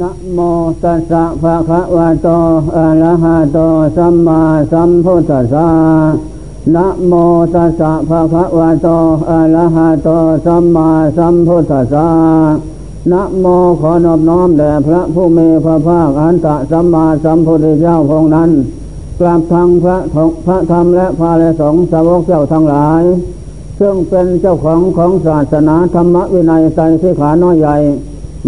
[0.00, 0.38] นะโม
[0.82, 2.28] ตัสสะภะคะวะโต
[2.76, 3.58] อะระหะโต
[3.96, 4.40] สัมมา
[4.72, 5.68] สัมพุทธัสสะ
[6.74, 7.12] นะโม
[7.54, 8.88] ตัสสะภะคะวะโต
[9.30, 10.08] อะระหะโต
[10.46, 12.08] สัมมาสัมพุทธัสสะ
[13.12, 13.44] นะโม
[13.80, 18.50] ขอนอบน้อมแด่พระผู้มีพระภาคอันตะสัมมาสัมพุทธเจ้าพงนั้น
[19.18, 19.96] กราบทางพระ
[20.46, 23.02] พระธรรมและพระและสงฆ์สาวกเจ้าทั้งหลาย
[23.80, 27.76] ซึ่งเป็นเจ้าของของศาสนาธรรมวินัยใจสิขาน้อยใหญ่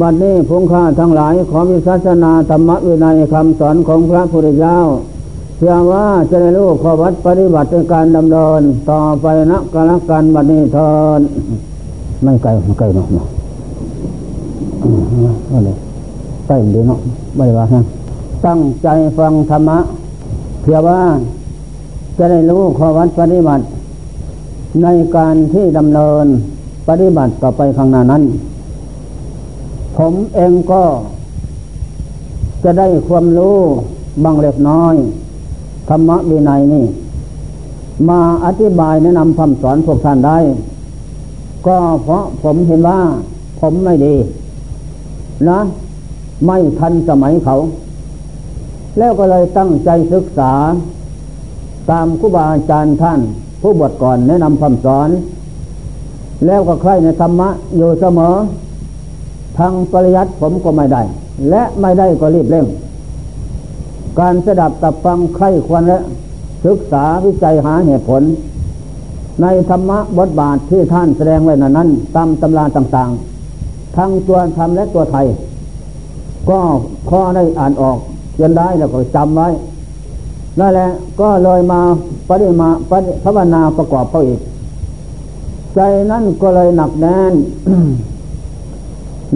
[0.00, 4.76] บัดนี้พุงข้าทั้งหลายขอวิสัชนาธรรมวินัยคำสอนของพระพุทธเจ้า
[5.56, 11.20] เชื่อว่าจะได้รู้ขอวัดปฏิบัติในการดำเนินต่อไปนักการการบัดนี้เทิน
[12.22, 13.26] ไม่ไกลไม่ไกลเนาะเนาะ
[15.52, 15.70] อะไร
[16.46, 17.00] ใกล้ดีเนาะ
[17.36, 17.80] ไม่ว่าฮะ
[18.46, 18.88] ตั้งใจ
[19.18, 19.78] ฟังธรรมะ
[20.62, 21.00] เพื่อว่า
[22.18, 23.64] จะได้รู้ขอวัดปฏิบัติ
[24.82, 26.26] ในการที่ดำเนิน
[26.88, 28.22] ปฏิบัติต่อไปข้างหน้านั้น
[29.96, 30.82] ผมเองก็
[32.64, 33.58] จะได้ความรู้
[34.24, 34.94] บางเล็กน้อย
[35.88, 36.84] ธรรมะวินัยนี่
[38.08, 40.38] มาอธิบายแนะนำคำสอนพวกท่านได้
[41.66, 42.98] ก็เพราะผมเห็นว่า
[43.60, 44.14] ผมไม่ดี
[45.48, 45.60] นะ
[46.46, 47.56] ไม่ทันสมัยเขา
[48.98, 50.52] แล้วก็เลยตั้งใจศึกษา
[51.90, 53.20] ตามครูบาอาจารย์ท่าน
[53.60, 55.08] ผู้บวชก่อนแนะนำคำสอน
[56.46, 58.34] แล้วก็ใครในธรรมะอยู่เสมอ
[59.58, 61.02] ทางปริยัติผมก็ไม่ได้
[61.50, 62.66] และไม่ได้ก็รีบเร่ง
[64.20, 65.98] การสดับตับฟังใครควรและ
[66.64, 68.22] ศึกษาวิจัยหาเหตุผล
[69.42, 75.26] ในธรรมะบทบาทที่ท่านแสดงไว้นั้น ตามตำราต่างๆ ทั้งตัวธรรมและตัวไทย
[76.50, 76.58] ก็
[77.10, 77.98] ข้อได้อ่านออก
[78.38, 79.48] จนได้แล้วก็จำไว้
[80.58, 80.88] นั่นแหละ
[81.20, 81.80] ก็เลยมา
[82.28, 84.40] ปฏิมาปฏิภาวนาประกอบเขาอีก
[85.74, 85.80] ใจ
[86.10, 87.34] นั้นก็เลยหนักแน่น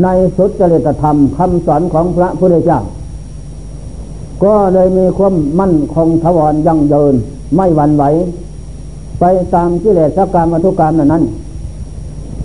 [0.03, 2.81] ในสุดจริตธรรมคำสอนของพระพุทธเจ้า
[4.45, 7.15] ก็เลยมีความมั่นคงทวรยั่งยืน
[7.57, 8.05] ไม่หวั่นไหว
[9.21, 9.25] ไป
[9.55, 11.25] ตามกิเลสกรรมวัตุกรรมนั้น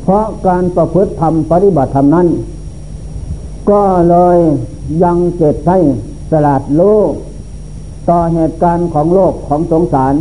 [0.04, 2.28] เพราะการประพฤติธรรมปฏิบัติธรรมนั้น
[3.70, 4.38] ก็เลย
[5.04, 5.78] ยังเจตให้
[6.32, 7.12] สลัดโลก
[8.10, 10.14] ต่อเหตุการณ์ของโลกของสงสาร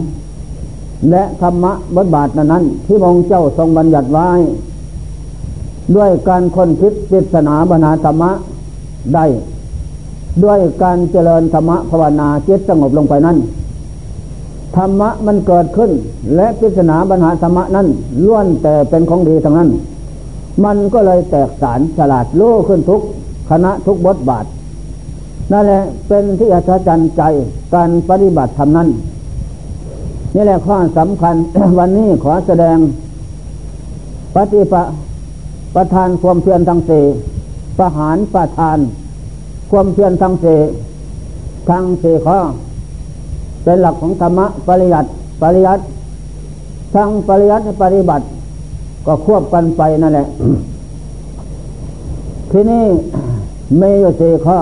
[1.11, 4.29] และธรรมะบทบาทนั้นที่มองเจ้าทรงบัญญัติไว้
[5.97, 8.31] ด้วยการค้นคิดปริศนาบรรณาธรรมะ
[9.15, 9.25] ได้
[10.45, 13.37] ด้วยการเจริญธรรมะภาวนาจิตสงบลงไปนั้น
[14.77, 15.91] ธรรมะมันเกิดขึ้น
[16.37, 17.87] และปริศนาบรรณาธรรมะนั้น
[18.25, 19.71] ล้วนแต่เป็นของดีทั้งนั้น
[20.65, 23.01] มันก็เลยแตกสารฉลาดรู้ขึ้นทุก
[23.51, 24.45] คณะทุกบทบาท
[25.53, 27.23] นั่นแหละเป็นที่อัศจรรย์ใจ
[27.75, 28.89] การปฏิบัติธรรมนั้น
[30.35, 31.35] นี่แหละข้อสำคัญ
[31.79, 32.77] วันนี้ขอแสดง
[34.35, 34.75] ปฏิป
[35.75, 37.05] ประทานความเพียรทั้งสี่
[37.79, 38.79] ประหารประทาน
[39.71, 40.59] ความเพียรทั้งสี่
[41.71, 42.39] ทั้งสี่ข้อ
[43.65, 45.09] เป็นหลักของธรรมะปริยัติ
[45.43, 45.83] ปริยัติ
[46.95, 48.25] ทั้งปริยัติปฏิบัติ
[49.07, 50.27] ก็ควบกันไปนั่นแหละ
[52.51, 52.85] ทีนี้
[53.81, 54.59] มีอยู่สี่ข้อ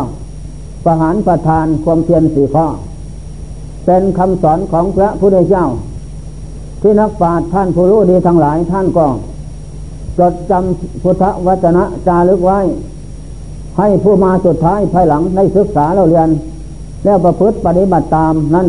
[0.85, 2.67] ประหารประทานความเพียรสี่ข้อ
[3.87, 5.67] เป็นคำสอนของพระพุทธเจ้า
[6.81, 9.07] ที่นักปราชญ์ท่านผู้รู้ดีทั้งหลายท่านก็
[10.19, 12.59] จดจำพุทธวจนะจารึกไว้
[13.79, 16.31] ให้ผู้มาสุดท้ายภายหลังได้ศึกษาเราเรียน
[17.05, 18.69] แล้วประพฤติปฏิบัติตามนั้น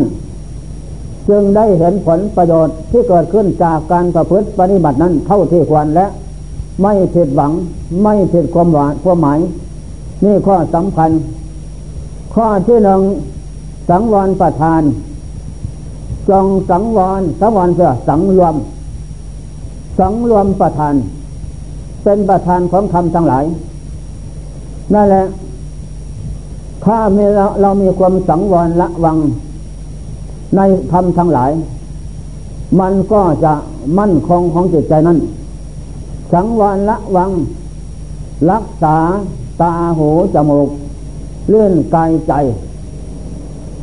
[1.28, 6.06] จึงได้เห็นผลประโยชน์ที่เกิดขึ้นจากการประพฤติปฏิบัตินั้นเท่าที่ควรและ
[6.82, 7.52] ไม่ผิดหวัง
[8.02, 9.38] ไม่ผิดความหวานความหมาย
[10.24, 11.10] นี่ข้อสำคัญ
[12.34, 13.00] ข้อที่หนึ่ง
[13.88, 14.82] สังวรประทาน
[16.30, 18.54] จงสังวรสังวรเพื่อสังรวม
[19.98, 20.94] สังรวมประทาน
[22.02, 23.44] เป็นประธานของธรรมทั้งหลาย
[24.94, 25.26] นั่นแหละ
[26.84, 29.18] ถ้ามีเราเรามีความสังวรละวัง
[30.56, 30.60] ใน
[30.92, 31.50] ธรรมทั้งหลาย
[32.80, 33.52] มันก็จะ
[33.98, 35.18] มั่นคงของจิตใจนั้น
[36.32, 37.30] สังวรละวัง
[38.50, 38.96] รักษา
[39.60, 40.68] ตาหูจมูก
[41.48, 42.32] เลื่อนกายใจ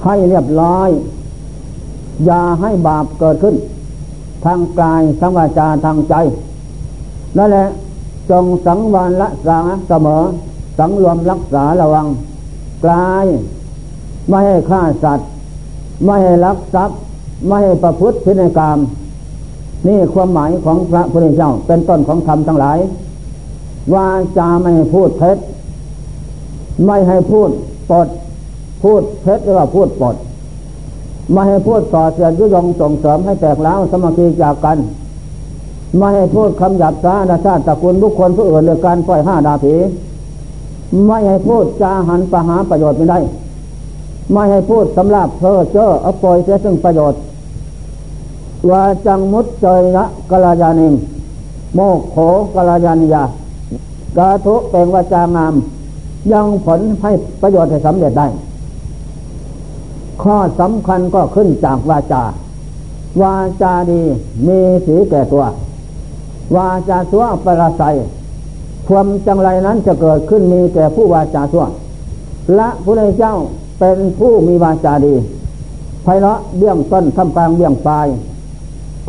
[0.04, 0.90] ให้เรียบร้อย
[2.26, 3.56] อย่าให้บาปเกิดขึ้น
[4.46, 6.16] ทางกายทางวาจาทางใจ
[7.38, 7.68] นั่นแหละ
[8.30, 10.24] จงสังวรละสาเสมอ
[10.78, 12.08] สังรวมรักษาระวัง
[12.86, 13.26] กลาย
[14.30, 15.30] ไม่ให้ฆ่าสัตว์
[16.06, 16.98] ไม่ให้ลักทรัพย์
[17.48, 18.78] ไม่ให้ประพฤติพินัยกรรม
[19.88, 22.80] นี่ความหมายของพระพุทธเจ้าเป็นต้นของธรรมทั้งหลาย
[23.94, 25.38] ว่าจะไม่พูดเท็จ
[26.86, 27.50] ไม่ให้พูด
[27.90, 28.08] ปด
[28.84, 30.16] พูดเท็จหรือว่าพูดปด
[31.32, 34.78] ไม่ให้พูดต่อเสียดยุยงส่งเสริมให้แตกแล้วสมาธิจากกัน
[35.98, 39.74] ไม่ให้พูดคำหยาบช้าดาชาติตระกูลบุคคลผู้อื่นเรื่องการปล่อยห้าดาผี
[41.08, 43.20] ไม่ให้พูดจาหันประหาประโยชน์ไม่ได้
[44.34, 47.20] ไม่ให้พูดสำหรับเพ้อเจ้อเอาปล่อยเสียซึ่งประโยชน์
[48.70, 49.66] ว่าจังมุตเจ
[49.96, 50.94] ยะกลายานิง
[51.76, 51.80] โม
[52.12, 52.16] โข
[52.56, 53.24] กลายานิยา
[54.18, 55.54] กาทุเป็นวาจางาม
[56.32, 58.28] ยังผลให้ประโยชน์ให้สำเร็จได้
[60.24, 62.24] ข้อสำคัญก็ขึ้นจากวาจา
[63.22, 64.02] วาจาดี
[64.48, 65.44] มีสีแก่ตัว
[66.56, 67.96] วาจาสัวประสัย
[68.88, 71.66] ความจังไรนั้นจะเกิดขึ้นมีแก่ผู้วาจาชั่ว
[72.60, 73.36] ละพระเจ้า
[73.80, 75.14] เป็นผู้มีวาจาดี
[76.04, 78.08] ไพเราะเบี้ยงต้นทำกลางเบี้ยงปลาย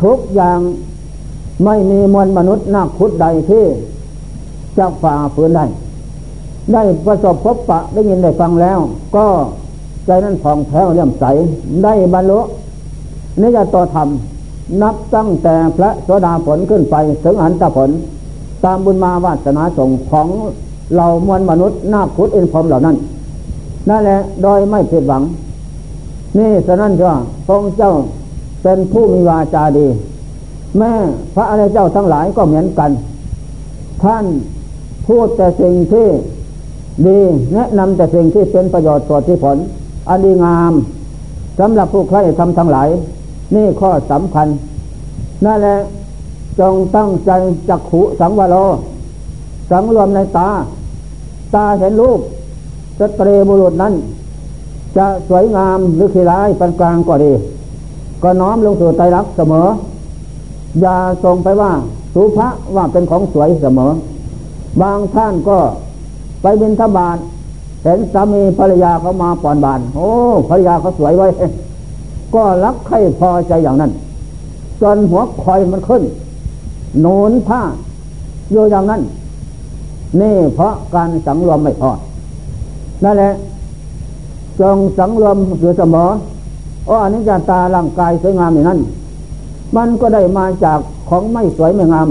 [0.03, 0.59] ทุกอย่าง
[1.65, 3.65] ไม่มีมวลมนุษย์นักพุทธใดที่
[4.77, 5.65] จะฝ่าฝืนได้
[6.73, 8.79] ได้ประสบพบปะได้ยินได้ฟังแล้ว
[9.15, 9.25] ก็
[10.05, 11.25] ใจนั้นผ่องแผ้วเลี่ยมใส
[11.83, 12.39] ได้บรรลุ
[13.41, 14.07] นิยตธรรม
[14.81, 17.89] นับตั้งแต่พระโสดาผลขึ้นไปถึงอันตผล
[18.63, 20.27] ตามบุญมาวาสนาส่งของ
[20.95, 22.95] เรามวลมนุษย์นาคุดอินพรมเหล่านั้น
[23.89, 25.23] นั่นแหละโดยไม่ผิดหวัง
[26.37, 27.11] นี่ฉะนั้นก็
[27.47, 27.93] พระเจ้า
[28.63, 29.87] เป็นผู้มีวาจาดี
[30.77, 30.91] แม่
[31.35, 32.91] พระอริยเจ้าทั้งหลายก็เหมือนกัน
[34.03, 34.25] ท่าน
[35.07, 36.07] พูดแต่สิ่งที่
[37.07, 37.19] ดี
[37.53, 39.57] แนะนำแต่สิ่งที่เป็นประโยชน์ต่อที่ผล
[40.09, 40.73] อันดีงาม
[41.59, 42.87] สำหรับผู้ใครทำทั้งหลาย
[43.55, 44.47] นี่ข้อสำคัญ
[45.45, 45.77] นั่นแหละ
[46.59, 47.31] จงตั้งใจ
[47.69, 48.55] จักขุสังวโร
[49.71, 50.49] สังรวมในตา
[51.55, 52.19] ตาเห็นรูป
[52.99, 53.93] สตรีบุรุษนั้น
[54.97, 57.31] จะสวยงามหรือขี้ร้ายปานกลางก็ดี
[58.23, 59.67] ก็น้อมลงสู่ใจรักเสมอ
[60.81, 61.71] อย่าส่งไปว่า
[62.13, 63.91] สุภะว่าเป็นของสวยเสมอ
[64.81, 65.57] บางท่านก็
[66.41, 67.17] ไปบินทบาท
[67.83, 70.09] เห็นสามีภรรยาเขามาปอนบาน โอ้
[70.49, 71.27] ภรรยาเขาสวยไว้
[72.35, 73.91] ก็รักใครพอใจอย่างนั้น
[74.81, 76.03] จนหัวคอยมันขึ้น
[77.01, 77.61] โนนผ้า
[78.51, 79.01] อยู่อย่างนั้น
[80.21, 81.91] นี่เพราะการสังรวมไม่พอ
[83.03, 83.31] นั่นแหละ
[84.59, 86.09] จงสังรวมอยู่เสมอ
[86.89, 88.79] อ้อนิจจตาร่างกายสวยงามอย่างนั้น
[89.75, 90.79] มันก็ได้มาจาก
[91.09, 92.09] ของไม่สวยไม่งาม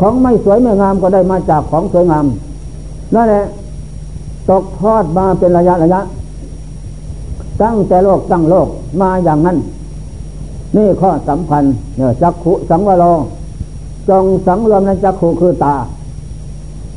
[0.00, 2.26] ของไม่สวยไม่งามก็ได้มาจากของสวยงาม
[3.14, 3.44] นั่นแหละ
[4.48, 6.00] ตกทอดมาเป็นระยะระยะ
[7.62, 8.68] ตั้งแต่โลกตั้งโลก
[9.00, 9.58] มาอย่างนั้น
[10.76, 11.64] นี่ข้อสำคัญ
[11.96, 13.04] เนี่ยจักขุสังวโร
[14.08, 15.76] จงสังรวมในจักขู่คือตา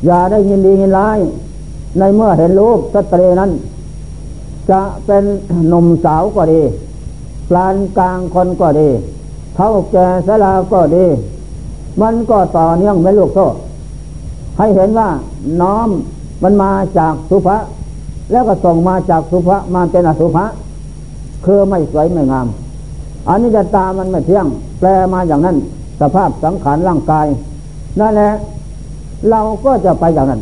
[0.06, 1.18] อย่าได้ยินดียินร้าย
[1.98, 3.50] ในเมื่อเห็นรูปสตรีนั้น
[4.70, 5.24] จะเป็น
[5.68, 6.62] หนุ่มสาวก็ดี
[7.48, 8.88] ปลานกลางคนก็ดี
[9.56, 11.06] เท่าแก่สลาก็ดี
[12.00, 13.46] มันก็ต่อเนื่องไม่ลูกโซ่
[14.58, 15.08] ให้เห็นว่า
[15.60, 15.88] น้อม
[16.42, 17.56] มันมาจากสุภะ
[18.30, 20.44] แล้วก็ส่งมาจากสุภะมาเป็นอสุภะ
[21.44, 22.46] คือไม่สวยไม่งาม
[23.28, 24.46] อันนี้จะตามันไม่เที่ยง
[24.78, 25.56] แปลมาอย่างนั้น
[26.00, 27.26] สภาพสังขารร่างกาย
[28.00, 28.30] นั่นแหละ
[29.30, 30.40] เราก็จะไปอย่างนั้น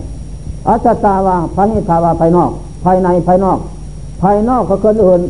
[0.69, 2.51] อัตตาวาพระนิทาวาภายนอก
[2.85, 3.59] ภายในภายนอก
[4.23, 5.21] ภายนอกก็คนอื่น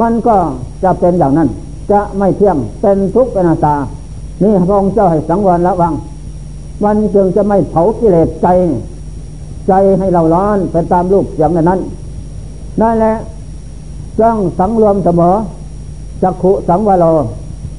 [0.00, 0.36] มันก็
[0.84, 1.48] จะเป็นอย่างนั้น
[1.92, 3.76] จะไม่เที่ยงเป็นทุกข์เป็นอาตา
[4.42, 5.94] นี่พระองค์เจ้าให้สังวรระวัง
[6.84, 8.46] มันจึงจะไม่เผากิเลสใจ
[9.68, 11.80] ใจให้เราร้อนไปตามรูปอย่างนั้น
[12.80, 13.14] นั่นแหละ
[14.20, 15.36] ต้องสังรวมเสมอ
[16.22, 17.04] จักขุสังวโร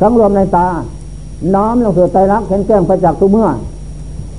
[0.01, 0.67] สังรวมในตา
[1.55, 3.49] น้อมลงสู่ใจรักเห็นแจ้งไปจากทุกเมื่อ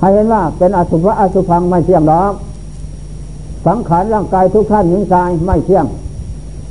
[0.01, 2.33] ให้เห็นว่าเป็นอสุภะอสุพังไม่เที่ยงหรอก
[3.67, 5.87] สังขารร่างกายทุกท่านหญิงชายไม่เที่ยง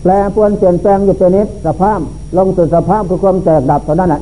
[0.01, 1.99] แปลปวนเปลี่ยนแปลงอยู่เป็นนิดสภาพ
[2.37, 4.21] ลงสู่สภาพคือความแตกดับเท่านั้นแหละ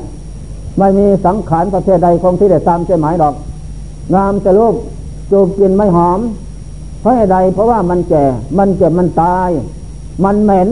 [0.78, 3.34] ไม่มีสังขารประเภทใดคงที่ได้ตามใจหมายดอก
[4.14, 4.74] งามจะรูป
[5.30, 6.20] จูบกินไม่หอม
[7.00, 8.24] เพราะอะไรเพราะว่ามันแก่
[8.58, 9.50] มันเจ็บมันตาย
[10.24, 10.68] มันเหม็น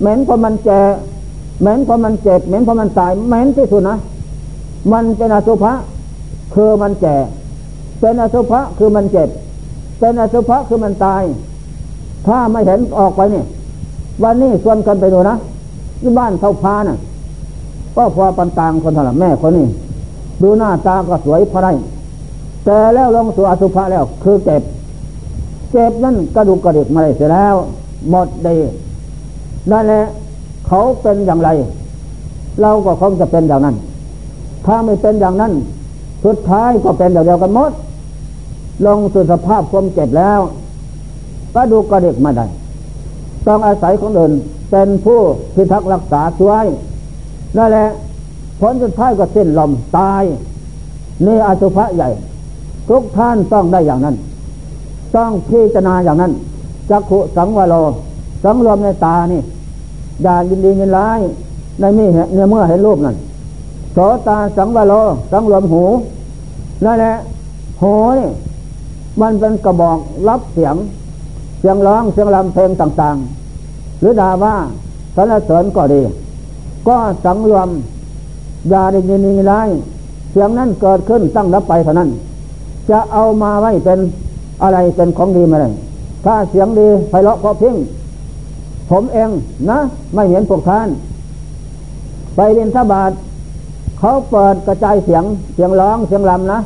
[0.00, 0.80] เหม็นเพราะมันแก่
[1.60, 3.96] เหม็นเพราะมันเจ็บ เหม็นเพราะมันตาย เหม็นที่สุดนะ
[4.92, 5.72] มันเป็นอสุภะ
[6.54, 7.16] คือมันแก่
[8.00, 9.28] เป็นอสุภะคือมันเจ็บ
[9.98, 11.22] เป็นอสุภะคือมันตาย
[12.26, 13.42] ถ้าไม่เห็นออกไปนี่
[14.22, 15.36] วันนี้ชวนกันไปดูนะ
[16.00, 16.98] ที่บ้านเท่าพานะ่ะ
[17.96, 19.66] ก็พอปันตางคนเท่าไหร่แม่คนนี้
[20.42, 21.72] ดูหน้าตาก็สวยพอได้
[22.66, 24.62] แต่แล้วลงสู่อสุภะแล้ว คือเจ็บ
[25.70, 27.54] เจ็บนั่นกระดูกกระดิกมาได้เสียแล้ว
[28.10, 28.56] หมดดี
[29.70, 30.02] นั่นแหละ
[30.66, 31.48] เขาเป็นอย่างไร
[32.60, 33.76] เราก็คงจะเป็นอย่างนั้น
[34.66, 35.52] ถ้าไม่เป็นอย่างนั้น
[36.24, 37.72] สุดท้ายก็เป็นอย่างเดียวกันหมด
[38.86, 40.40] ลงสู่สภาพความเจ็บแล้ว
[41.54, 42.46] ก็ดูกกระด็กมาได้
[43.46, 44.32] ต้องอาศัยคนอื่น
[44.70, 45.20] เป็นผู้
[45.54, 46.66] พิทักษ์รักษาช่วย
[47.56, 47.88] นั่นแหละ
[48.60, 50.22] ผลสุดท้ายก็สิ้นลมตาย
[51.26, 52.08] นี่อสุภะใหญ่
[52.88, 54.16] ทุกท่านต้องได้อย่างนั้น
[55.16, 56.32] ต้องพิจารณาอย่างนั้น
[56.90, 57.74] จักขุสังวโร
[58.44, 59.40] สังรวมในตานี่
[60.22, 61.20] อย่ายินดียินร้าย
[61.80, 63.16] ในมีเนื้อเมื่อเห็นรูปนั่น
[63.92, 64.94] โสตาสังวโร
[65.32, 65.82] สังรวมหู
[66.84, 67.14] นั่นแหละ
[67.82, 68.28] หูนี่
[69.20, 70.76] มันเป็นกระบอกรับเสียง
[71.60, 74.54] เสียงร้องเสียงรำเพลงต่างๆ หรือด่าว่า
[75.16, 76.02] สรรเสริญก็ดี
[76.88, 77.68] ก็สังรวม
[78.70, 79.68] อย่าได้ยินนีร้าย
[80.30, 82.10] เสียงนั้นเกิดขึ้นตั้งรับไปเท่านั้น
[82.90, 83.98] จะเอามาไว้เป็น
[84.62, 85.72] อะไรเป็นของดีมาเลย
[86.24, 87.74] ถ้าเสียงดีไพเราะเพราะพิ้ง
[88.90, 89.30] ผมเอง
[89.70, 89.78] นะ
[90.14, 90.88] ไม่เห็นพวกท่าน
[92.34, 93.12] ไปเรียนทบาท
[93.98, 95.24] เขาเปิดกระจายเสียง
[95.54, 96.58] เสียงร้องเสียงลำนะ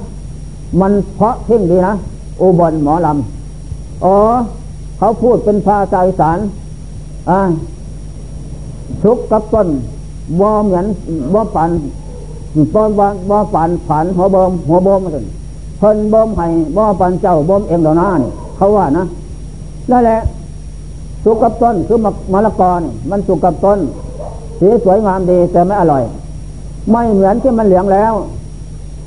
[0.81, 1.95] มันเพราะพิ้งดีนะ
[2.41, 4.17] อุบลหมอลำอ๋อ
[4.99, 6.39] เขาพูดเป็นภาษาอีสาน
[7.31, 7.41] อ่า
[9.03, 9.69] ทุกกับต้น
[10.41, 10.87] บ่เหมือน
[11.35, 11.71] บ่ปัน
[12.75, 15.21] บ่บ่บ่ปันผันหัวบมหัวบมมาสิ
[15.81, 16.47] เพิ่นบ่มให้
[16.77, 19.05] บ่ปันเจ้าบ่มเองเดาหน้านี่เขาว่านะ
[19.91, 20.21] นั่นแหละ
[21.25, 23.79] สุกกับต้นคือมะมะละกอนี่มันสุกกับต้น
[24.59, 26.03] สีสวยงามดีแต่ไม่อร่อย
[26.91, 28.13] ไม่เหมือนที่มันเหลืองแล้ว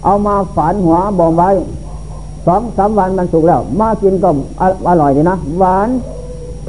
[0.05, 1.49] เอามาฝานหัวบ่มไว้
[2.45, 4.29] สองสามวันมันสุกแล้ว มากินก็
[4.89, 5.89] อร่อยดีนะหวาน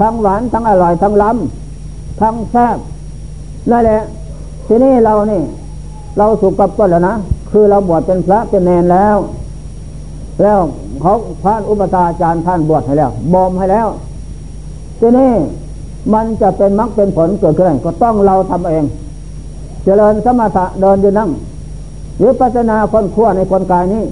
[0.00, 2.78] ทั้งหวานทั้งอร่อยทั้งล้ำทั้งแซ่บ
[3.70, 4.00] นั่นแหละ
[4.66, 5.42] ทีนี้เรานี่
[6.18, 7.14] เราสุกกับต้นแล้วนะ
[7.50, 9.16] คือเราบวชเป็นพระเป็นแนนแล้ว
[10.43, 10.59] แล้ว
[11.00, 11.12] เขา
[11.43, 13.88] พระอุปตาจารย์ท่านบวชให้แล้วบ่มให้แล้ว
[15.00, 15.33] ทีนี้
[16.14, 18.85] มันจะเป็นมรรคเป็นผลเกิดขึ้นก็ต้องเราทำเอง
[19.85, 21.31] เจริญสมถะเดินยืนนั่ง
[22.19, 24.03] หรือปัจนาคนขั้วในคนกายนี้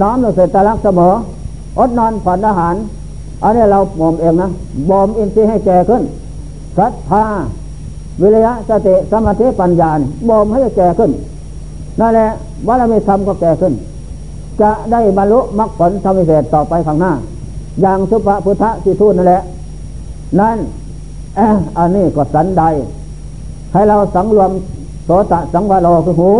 [0.00, 1.12] น้อมเราเสร็จตลักเสมอ
[1.78, 2.74] อดนอนผ่อนอาหาร
[3.42, 4.48] อันนี้เราบ่มเองนะ
[4.90, 6.02] บ่มอินทรีย์ให้แก่ขึ้น
[6.78, 7.24] ศรัทธา
[8.20, 9.90] วิริยะสติสมาธิปัญญา
[10.28, 11.10] บ่มให้แก่ขึ้น
[12.00, 12.28] นั่นแหละ
[12.66, 13.72] วารมีธรรมก็แก่ขึ้น
[14.60, 17.12] จะได้บรรลุมรรคผลธรรมเศษต่อไปข้างหน้า
[17.80, 19.42] อย่างสุภพุทธสิทูตนั่นแหละ
[20.40, 20.58] นั่น
[21.38, 21.40] อ
[21.78, 22.62] อันนี้ก็สันใด
[23.72, 24.50] ให้เราสังรวม
[25.04, 26.30] โสตสังวาโลคือหู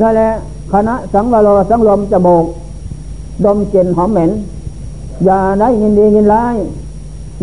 [0.00, 0.30] นั่นแหละ
[0.72, 2.44] คณะสังวาโลสังรวมจมูก
[3.44, 4.30] ดมกลิ่นหอมเหม็น
[5.24, 6.56] อย่าได้ยินดียินร้าย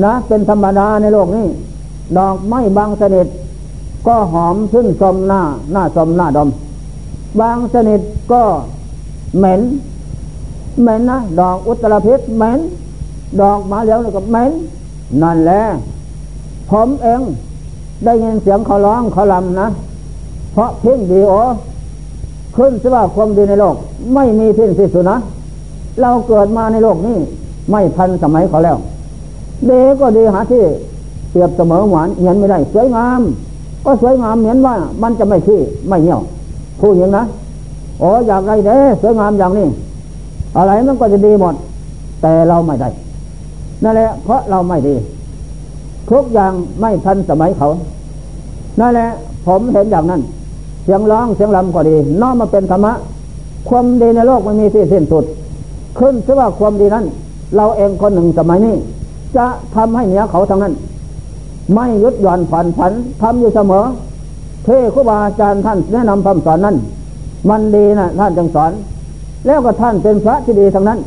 [0.03, 1.47] นะ เป็นธรรมดาในโลกนี้
[2.17, 3.27] ดอกไม้บางสนิท
[4.07, 6.49] ก็หอมซึ่งสมหน้า หน้าสมหน้าดม
[7.39, 8.43] บางสนิทก็
[9.37, 9.61] เหม็น
[10.81, 12.59] เหม็นนะดอกอุตรพิษเหม็น
[13.41, 14.51] ดอกมาเหลียวก็เหม็น
[15.21, 15.61] นั่นแหละ
[16.69, 17.21] ผมเอง
[18.05, 19.67] ได้ยินเสียงเขาร้องเขาลำนะ
[20.53, 21.33] เพราะเพ่งดีโอ
[22.55, 23.75] ขึ้นสิว่าความดีในโลก
[24.13, 25.17] ไม่มีทิ้นสิ้นสุดนะ
[26.01, 27.17] เราเกิดมาในโลกนี้
[27.71, 28.77] ไม่ทันสมัยเขาแล้ว
[29.65, 30.63] เด็กก็ดีหาที่
[31.29, 33.21] เปรียบเสมอหวานเห็นไม่ได้ สวยงาม
[33.85, 36.21] ก็สวยงามเหมือนว่ามันจะไม่ขี้ไม่เหี่ยว
[36.79, 37.23] พูดอย่างนะ
[37.99, 39.67] โอ้อยากไรเด้สวยงามอย่างนี้
[40.57, 41.55] อะไรมันก็จะดีหมด
[42.21, 42.89] แต่เราไม่ได้
[43.83, 44.95] นั่นแหละ เพราะเราไม่ดี
[46.11, 47.69] ทุกอย่างไม่ทันสมัยเขา
[48.79, 49.09] นั่นแหละ
[49.45, 50.21] ผมเห็นอย่างนั้น
[50.83, 52.93] เสียงร้องเสียงลำก็ดีน้อมมาเป็นธรรมะ
[53.69, 55.25] ความดีในโลกไม่มีที่สิ้นสุด
[55.99, 57.05] ขึ้นซะว่าความดีนั้น
[57.55, 58.75] เราเองคนหนึ่งสมัยนี้
[59.37, 60.73] จะทำให้เหนือเขาทั้งนั้น
[61.73, 63.83] ไม่ยุดหย่อนผันผันทำอยู่เสมอ
[64.63, 66.75] เทครูบาอาจารย์ท่านแนะนำคำสอนนั้น
[67.49, 68.71] มันดีนะท่านจึงสอน
[69.45, 70.99] แล้วก็ท่านเป็นพระที่ดีทั้งนั้น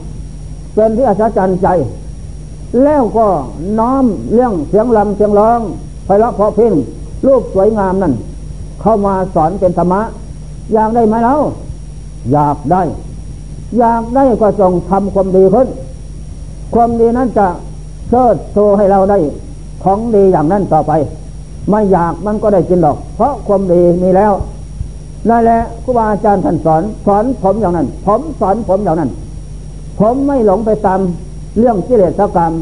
[0.75, 1.69] เป็นที่อัศจรรย์ใจ
[2.85, 3.27] แล้วก็
[3.79, 5.61] น้อมเรื่องเสียงลำเสียงร้อง
[6.05, 6.73] ไพเราะเพราะพิ้ง
[7.27, 8.12] รูปสวยงามนั่น
[8.81, 10.01] เข้ามาสอนเป็นธรรมะ
[10.73, 11.35] อยากได้ไหมเล่า
[12.33, 12.83] อยากได้
[13.79, 15.69] อยากได้ก็จงทำความดีขึ้น
[16.75, 17.47] ความดีนั้นจะ
[18.09, 19.19] เชิดโชว์ให้เราได้
[19.83, 20.93] ของดีอย่างนั้นต่อไป
[21.71, 24.33] ไม่อยากมันก็ได้กินหรอก เพราะความดีมีแล้ว
[25.29, 29.11] นั่นแหละครูบาอาจารย์ท่านสอน สอนผมอย่างนั้น ผมสอนผมอย่างนั้น
[29.99, 31.00] ผมไม่หลงไปตาม
[31.59, 32.52] เรื่องกิเลสกรรม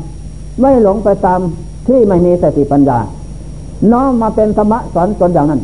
[0.61, 1.41] ไม่หลงไปตาม
[1.87, 2.99] ที่ไม่มีสติปัญญา
[3.93, 5.61] น้อมมาเป็นธรรมะสอนตนอย่างนั้น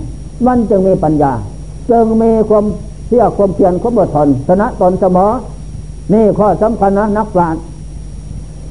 [0.46, 1.32] มันจึงมีปัญญา
[1.90, 2.64] จึงมีความ
[3.08, 5.28] เชื่อความเพียรความอดทนชนะตนเสมอ
[6.12, 7.62] นี่ข้อสำคัญนะนักปราชญ์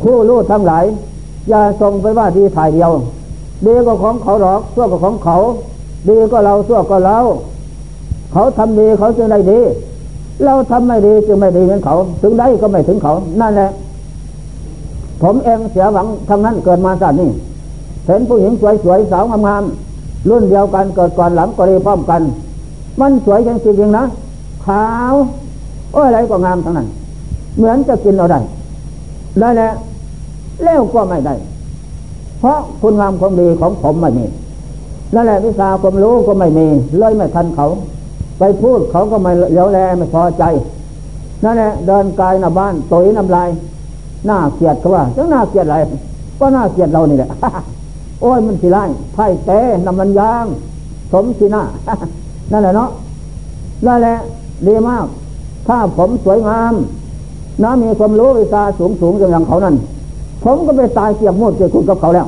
[0.02, 0.86] ผู้รู้ทั้งหลาย
[1.50, 2.92] อย่าส่งไปว่าดีถ่ายเดียว
[3.66, 5.36] ดีก็ของเขาหรอกชั่วก็ของเขา
[6.10, 7.18] ดีก็เราชั่วก็เรา
[8.36, 9.60] เขาทำดีเขาจึงได้ดี
[10.46, 13.70] เราทำไม่ดีจึงไม่ดีเหมือนเขา ถึงได้ก็ไม่ถึงเขา นั่นแหละ
[15.22, 17.30] ผมเองเสียหวังทำนั้นเกิดมาสัตว์นี่
[18.06, 22.22] เห็นผู้หญิงสวยๆสาวงามๆรุ่นเดียวกันเกิดก่อนหลังก็รีพร้อมกัน
[23.00, 23.50] มันสวยจ
[23.80, 24.06] ริงๆนะ
[24.66, 25.14] ขาว
[25.92, 26.88] โอ้อะไรก็งามทั้งนั้น
[27.58, 28.40] เหมือนจะกินเอาได้
[29.40, 29.74] ได้แล้ว
[30.64, 31.36] เล้วก็ไม่ได้
[32.40, 34.26] เพราะคุณงามความดีของผมไม่มี
[35.14, 36.68] นั่นแหละวิชาความรู้ก็ไม่มี
[37.00, 37.68] เลยไม่ทันเขา
[38.40, 40.44] ไปพูดเขาก็ไม่เลี้ยวแลไม่พอใจ
[41.44, 43.50] นั่นแหละเดินกายหน้าบ้านตุยน้ำลาย
[44.26, 45.78] หน้าเกียดเขาว่าจะหน้าเกียดอะไร
[46.40, 47.30] ก็หน้าเกียดเรานี่แหละ
[48.22, 50.46] โอ้ยมันสิไล่ไพ่เต้น้ำมันยาง
[51.12, 51.64] สมสีหน้า
[52.52, 52.90] นั่นแหละเนาะ
[53.86, 54.16] นั่นแหละ
[54.68, 55.06] ดีมาก
[55.68, 56.74] ถ้าผมสวยงาม
[57.64, 59.76] น้ามีความรู้วิชาสูงสูงอย่างเขานั้น
[60.44, 62.28] ผมก็ไปตายเกียบมูดเกียบคุณกับเขาแล้ว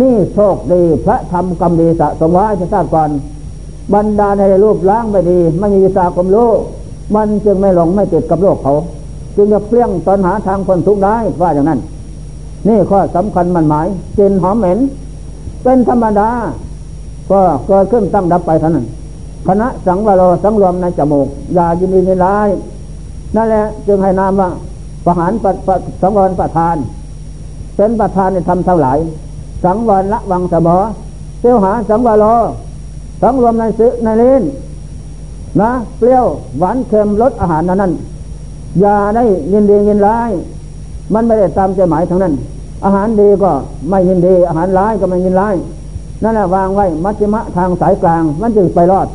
[0.00, 3.10] นี่โชคดีพระธรรมกรรมดีสะสมไว้จะทราบก่อน
[3.94, 6.50] บรรดาในรูปล้างไม่ดี ไม่มีวิชาคมรู้
[7.14, 8.74] มันจึงไม่หลงไม่ติดกับโลกเขา
[9.36, 11.80] จึงจะเปลี่ยงตอนหาทางคนทุกข์ได้ว่าอย่างนั้น
[12.68, 14.78] นี่ข้อสำคัญมันหมายกลิ่นหอมเหม็น
[15.62, 16.28] เป็นธรรมดา
[17.30, 18.86] ก็เกิดขึ้นตั้งดับไปเท่านั้น
[19.46, 22.48] คณะสังวโรสังรวมในจมูกอย่ายินดีในร้าย
[23.36, 24.50] นั่นแหละจึงให้นามว่า
[25.04, 25.32] ประหาร
[26.02, 26.76] สังวรประธาน
[27.76, 28.92] เป็นประธานในธรรมเท่าไหร่
[29.64, 30.76] สังวรละวังสมอ
[31.40, 32.24] เตี้ยวหาสังวโร
[33.22, 34.42] สังรวมในซื้อในเลน
[35.60, 36.26] นะเปรี้ยว
[36.58, 37.92] หวานเค็มรสอาหารนั้นนั้น
[38.80, 40.30] อย่าได้ยินดียินร้าย
[41.14, 42.34] มันไม่ได้ตามใจหมายทั้งนั้น
[42.84, 43.50] อาหารดีก็
[43.90, 45.54] ไม่ยินดี อาหารร้ายก็ไม่ยินร้าย
[46.22, 49.08] นั่นแหละวางไว้มัชฌิมะทางสายกลาง มันจึงไปรอด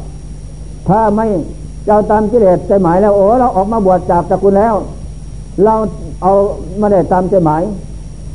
[0.88, 1.26] ถ้าไม่
[1.86, 4.74] เจ้าตามกิเลสใจหมายแล้วโอ้เราออกมาบวชจากตระกูลแล้ว
[5.64, 5.74] เรา
[6.22, 6.32] เอา
[6.78, 7.64] ไม่ได้ตามใจหมาย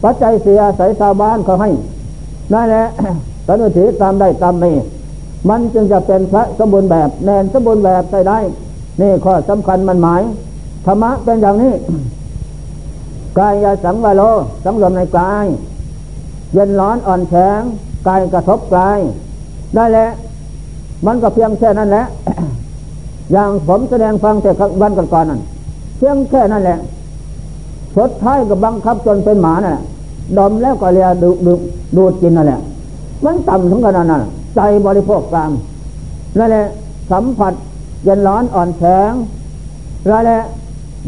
[0.03, 1.71] ปัจจัยเสียใส่ชาวบ้านเขาให้
[2.53, 2.85] นั่นแหละ
[3.47, 4.71] สันนิษตามได้ตามไม่
[5.49, 8.39] มันจึงจะเป็นพระสมบูรณ์แบบแนนสมบูรณ์แบบใส่ได้
[9.01, 10.23] นี่ข้อสำคัญมันหมาย
[10.87, 11.75] ธรรมะเป็นอย่างนี้
[13.39, 14.23] กายยาสังวโล
[14.65, 15.47] สังรวมในกาย
[16.53, 17.61] เย็นร้อนอ่อนแข็ง
[18.09, 18.99] กายกระทบกาย
[19.75, 20.11] ได้แล้ว
[21.07, 22.05] มันก็เพียงแค่นั้นแหละ
[23.33, 24.51] อย่างผมแสดงฟังแต่
[24.83, 25.41] วันก่อนๆนั่น
[25.99, 26.79] เพียงแค่นั้นแหละ
[27.97, 29.81] สดท้ายก็บังคับจนเป็นหมาน่ะ
[30.39, 31.53] ดมแล้วก็เรียดูดู
[31.97, 32.61] ดูดกินนั่นแหละ
[33.25, 34.23] มันต่ำถึงขนาดนั้น
[34.55, 35.51] ใจบริโภคกลาง
[36.39, 36.67] นั่นแหละ
[37.11, 37.53] สัมผัส
[38.05, 39.13] เย็นร้อนอ่อนแข็ง
[40.09, 40.41] นั่นแหละ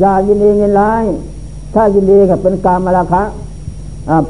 [0.01, 1.05] อย่ายินดียินร้าย
[1.75, 3.23] ถ้ายินดีก็เป็นกามราคะ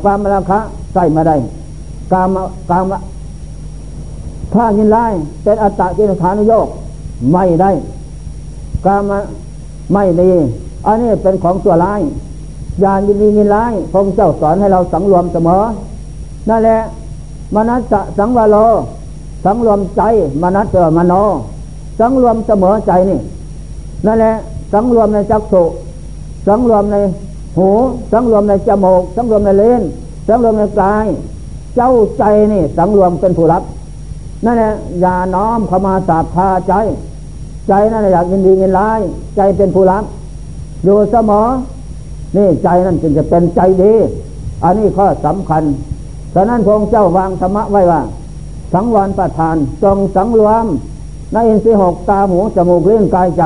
[0.04, 0.58] กามราคะ
[0.94, 1.36] ใส่มาได้
[2.12, 2.36] กาม
[2.70, 2.92] กาม
[4.54, 6.68] ถ้ายินร้ายเป็นอัตตะกินฐานโยก
[7.32, 7.70] ไม่ได้
[8.86, 9.12] กาม
[9.92, 10.30] ไม่ดี
[10.86, 12.00] อันนี้เป็นของตัวร้าย
[12.80, 15.62] อย่ายินดียินร้ายพระเจ้าสอนให้เราสังรวมเสมอ
[16.48, 16.78] นั่นแหละ
[17.54, 18.56] มนัสสังวโล
[19.44, 20.02] สังรวมใจ
[20.42, 21.14] มนัสเจอมโน
[21.98, 23.18] สังรวมเสมอใจนี่
[24.06, 24.34] นั่นแหละ
[24.72, 25.62] สังรวมในจักสุ
[26.46, 26.96] สังรวมใน
[27.58, 27.68] หู
[28.12, 29.82] สังรวมในจมูกสังรวมในเลน
[30.28, 31.06] สังรวมในกาย
[31.76, 33.62] เจ้าใจนี่ สังรวมเป็นผู้รับ
[34.44, 36.74] นั่นแหละอย่าน้อมเข้ามาสาบพาใจ
[37.68, 39.00] ใจนั่นแหละอยากยินดียินร้าย
[39.36, 40.04] ใจเป็นผู้รับ
[40.84, 41.44] อยู่เสมอ
[42.36, 43.92] นี่ใจนั่นจึงจะเป็นใจดี
[44.64, 45.62] อันนี้ข้อสำคัญ
[46.34, 48.00] ฉะนั้นพระเจ้าวางธรรมะไว้ว่า
[48.74, 50.66] สังวรประทานจงสังรวม
[51.32, 53.42] ในอินทรีย์หกตาหูจมูกเลี้ยงกายใจ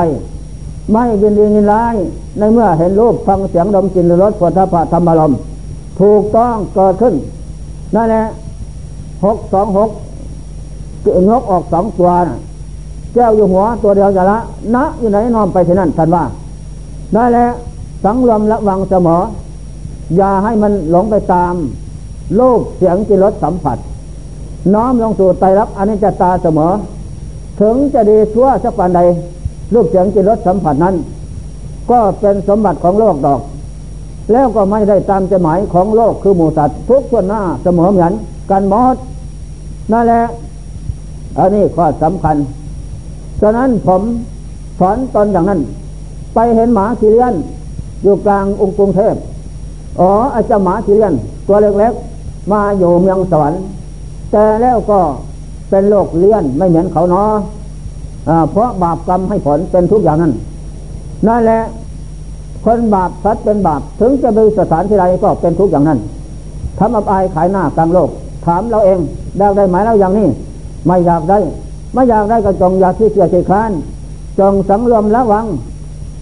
[0.93, 1.95] ไม่ยินดียินร้าย
[2.39, 5.33] ในเมื่อเห็นรูปฟังเสียงดมกลิ่นรสผลิภัณฑ์ธรรมารม
[6.01, 7.15] ถูกต้องเกิดขึ้น
[7.95, 8.25] นั่นแหละ
[9.25, 9.91] หกสองหก
[11.29, 12.39] งกออกสองตัวนะ
[13.15, 14.39] แก้วอยู่หัวตัวเดียวจะละ
[14.75, 16.25] นะอยู่ไหนนอนไปที่นั่นท่านว่า
[17.15, 17.53] ได้แล้ว
[18.05, 19.19] สังรวมระวังเสมอ
[20.17, 21.55] อย่าให้มันหลงไปตาม
[22.37, 23.79] โลกเสียงจิรสสัมผัส
[24.75, 26.73] น้อมลงสู่ไตรับอนิจจตาเสมอ
[27.61, 29.01] ถึงจะดีชั่วสักวันใด
[29.75, 30.95] รูปเสียงจิรสสัมผัสนั้น
[31.91, 33.41] ก็เป็นสมบัติของโลกดอก
[34.33, 38.13] แล้วก็ไม่ได้ตามใจหมายของโลกคือหมูสัตว์ทุกส่วนหน้าเสมอเหมือน
[38.51, 38.97] กันหมด
[39.93, 40.23] นั่นแหละ
[41.39, 42.37] อันนี้ข้อสำคัญ
[43.41, 44.03] ฉะนั้นผม
[44.79, 45.61] สอนตอนอย่างนั้น
[46.35, 47.35] ไปเห็นหมาขีเลียน
[48.03, 49.15] อยู่กลางองค์กรุงเทพ
[50.01, 51.15] อ๋ออาจารย์หมาขีเลียน
[51.47, 53.61] ตัวเล็กๆมาอยู่เมืองสวรรค์
[54.33, 55.01] แต่แล้วก็
[55.71, 57.31] เป็นโรคเลี้ยนไม่เหมือนเขาเนาะ
[58.51, 60.33] เพราะบาปกรรมให้ผลเป็นทุกอย่างนั้น
[61.27, 61.63] นั่นแหละ
[62.65, 65.99] คนบาปสัตว์เป็นบาปถึงจะไปสถานที่ใดก็เป็นทุกอย่างนั้น
[66.79, 68.11] ทำอับอายขายหน้ากลางโลก
[68.47, 68.99] ถามเราเอง
[69.39, 70.29] ได้ได้ไหมเราอย่างนี้
[70.87, 71.39] ไม่อยากได้
[71.95, 73.71] ไม่อยากได้ก็จงอยากที่เกียจค้าน
[74.39, 75.47] จงสังรวมระวัง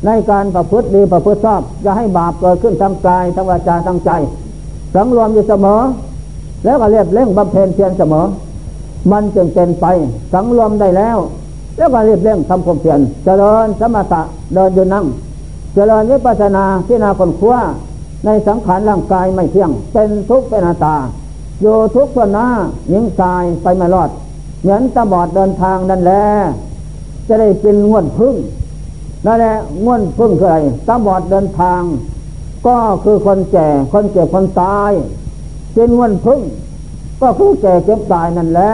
[0.06, 4.10] ในการประพฤติดีประพฤติชอบจะให้บาปเกิดขึ้นทั้งกายทั้งวาจาทั้งใจ
[4.94, 5.80] สังรวมอยู่เสมอ
[6.66, 8.26] แล้วก็เรียบเร่งบำเพ็ญเพียรเสมอ
[9.12, 9.87] มันจึงเป็นไป
[10.33, 11.18] สังรวมได้แล้ว
[11.76, 14.22] แล้วก็เรียบเร่งทำความเพียรเจริญสมถะ
[14.55, 15.05] เดินยืนนั่ง
[15.74, 17.57] เจริญวิปัสนาที่นาคนขั้ว
[18.24, 20.96] ในสังขารร่างกายไม่เที่ยง เป็นทุกข์เป็นอาตา
[21.61, 22.46] อยู่ทุกข์ตัวหน้า
[22.88, 24.11] หญิงชายไปไม่รอด
[24.62, 26.24] เหมือนตาบอดเดินทางนั่นแหละ
[27.29, 28.35] จะได้กินง่วนพึ่ง
[29.26, 31.83] นั่นแหละง่วนพึ่งคืออะไรตาบอดเดินทาง
[32.66, 34.92] ก็คือคนแก่คนเจ็บคนตาย
[35.76, 36.40] กินง่วนพึ่ง
[37.20, 38.72] ก็คือแก่เจ็บตายนั่นแหละ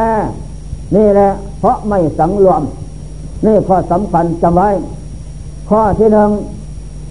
[0.94, 2.62] นี่แหละ เพราะไม่สังรวม
[3.46, 4.68] นี่ข้อสำคัญจำไว้
[5.70, 6.30] ข้อที่หนึ่ง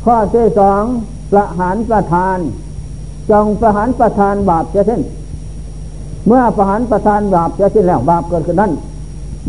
[0.06, 0.84] ข้อที่สอง
[1.32, 2.38] ประหารประทาน
[3.32, 5.02] จงประหารประทานบาปจะเช่น
[6.28, 8.72] เมื่อประหารประทานบาปจะสิ้นแล้วบาปเกิดขึ้นนั้น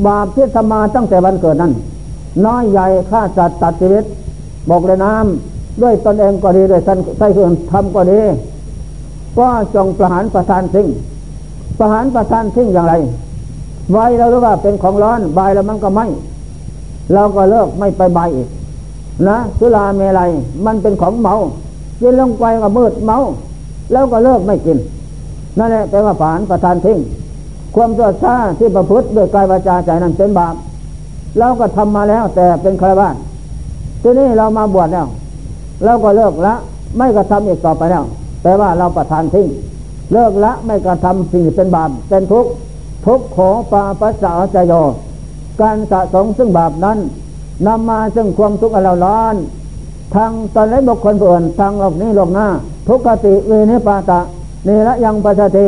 [0.06, 1.72] บาปที่ทำมาตั้งแต่วันเกิดนั้น
[2.46, 4.04] น้อยใหญ่ฆ่าสัตว์ตัดชีวิต
[4.70, 8.20] บอกเลยน้ำด้วยตนเองก็ดีด้วยท่านใส่ส่วนทำก็ดี
[9.38, 10.88] ก็จงประหารประทานทิ้ง
[11.78, 12.94] ประหารประทานทิ้งอย่างไร
[13.92, 16.06] ใบเรารู้ว่าเป็นของร้อนใบแล้วมันก็ไม่
[17.14, 18.48] เราก็เลิกไม่ไปใบอีก
[19.28, 20.30] นะสุราเมลัย
[20.66, 21.34] มันเป็นของเมา
[22.00, 23.16] กินลงไปก็มืดเมา
[23.92, 24.78] แล้วก็เลิกไม่กิน
[25.58, 26.98] นั่นแหละแปลว่าผานประทานทิ้ง
[27.74, 30.54] ความตัวชาที่ประพฤติโดยกายวาจาใจนั้นเป็นบาป
[31.38, 33.08] เราก็ทำมาแล้วแต่เป็นคารวะ
[34.02, 35.06] ทีนี้เรามาบวชแล้ว
[35.84, 36.54] เราก็เลิกละ
[36.96, 38.04] ไม่กระทำอีกต่อไปแล้ว
[38.42, 39.48] แปลว่าเราประทานทิ้ง
[40.12, 42.50] เลิกละไม่กระทำสิ่งเป็นบาปเป็นทุกข์
[43.06, 44.72] ทุกข์ของปาปัสสาจโย
[45.60, 46.98] การสะสมซึ่งบาปนั้น
[47.66, 49.34] นำมาซึ่งความทุกข์เราร้อน
[50.14, 52.46] ทางตอนไรบุคคลอื่นทางโลกนี้โลกหน้า
[52.88, 54.20] ทุกขติเวนิปาตะ
[54.66, 55.66] นี่ละยังปัจติ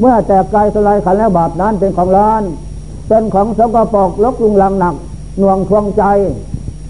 [0.00, 2.42] เมื่อแตกกายสลายขันแล้วบาปนั้นเป็นของร้อน
[3.08, 4.94] เป็นของสกปรกลกลุงลังหนัก
[5.38, 6.04] หน่วงทวงใจ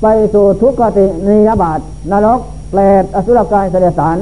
[0.02, 2.40] ไปสู่ทุกขตินิยบาตนรก
[2.70, 4.16] แปลดอสุรกายเสดสาร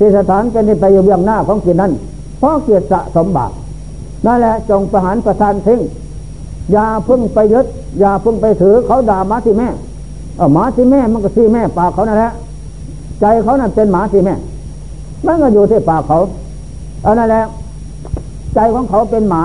[0.00, 1.92] ที่สถานเป็นที่ไปอยู่เบื้องหน้าของกินนั้น
[2.38, 3.52] เพราะเกียรติสะสมบาป
[4.26, 5.80] นั่นแหละจงประหารประทานทิ้ง
[6.72, 7.66] อย่าพึ่งไปยึด
[8.00, 9.68] อย่าพึ่งไปถือเขาด่ามาที่แม่
[10.36, 12.32] เออหมาที่แม่มันก็ที่แม่ปากเขานั่นแหละ
[13.20, 14.34] ใจเขานั่นเป็นหมาที่แม่
[15.26, 16.18] มันก็อยู่ที่ปากเขา
[17.02, 17.44] เอานั่นแหละ
[18.54, 19.42] ใจของเขาเป็นหมา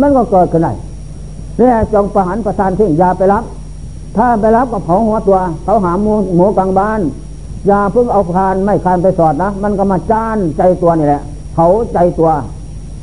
[0.00, 0.72] มันก็เกิดขึ้นได้
[1.58, 3.44] เนี่ยจงประหารประทานทิ้งอย่าไปรับ
[4.16, 7.00] ถ้าไปรับก็เผาหัวตัว เขาหาหมูหมูกลางบ้าน
[7.66, 11.22] อย่าเพิ่งเอาคานไม่คานไปสอดนะ มันก็มาจ้านใจตัวนี่แหละ
[11.54, 12.30] เขาใจตัว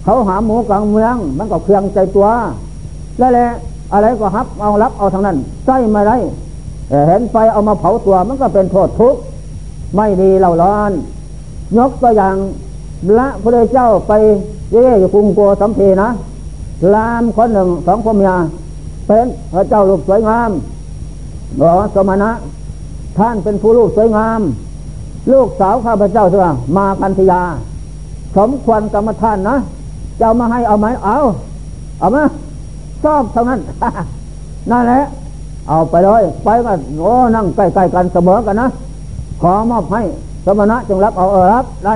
[0.04, 2.28] เขาหาหมูกลางเมือง มันก็เครื่องใจตัว
[3.20, 3.50] แล้วแหละ
[3.94, 6.18] อะไรก็ฮับเอารับเอาทางนั้นใส่มาได้
[7.08, 9.20] เห็นไฟเอามาเผาตัวมันก็เป็นโทษทุกข์
[9.96, 10.92] ไม่ดีเราร้อน
[11.78, 12.36] ยกตัวอย่าง
[13.18, 14.14] ละพระเจ้าไป
[14.72, 16.10] เย่อยู่กรุงโกสัมพีนะ
[16.94, 18.32] ลามคนหนึ่งสองพ่อเมีย
[19.08, 20.52] เป็นพระเจ้าลูกสวยงาม
[21.60, 22.32] บอสมณะ
[23.18, 24.42] ท่านเป็นผู้ลูกสวยงาม
[25.32, 27.42] ลูกสาวข้าพเจ้าเถอะมากันธยา
[28.38, 29.58] สมควรกรรมท่านนะ
[30.22, 31.18] จ้ามาให้เอาไหมเอา
[32.00, 32.24] เอามา
[33.04, 33.60] ชอบเท่านั้น
[34.72, 35.02] นั่นแหละ
[35.68, 38.68] เอาไปเลยไปก็โอ้นั่งใกล้ๆกันเสมอกันนะ
[39.42, 40.02] ขอมอบให้
[40.46, 41.96] สมณะจงรับเอาเออรับได้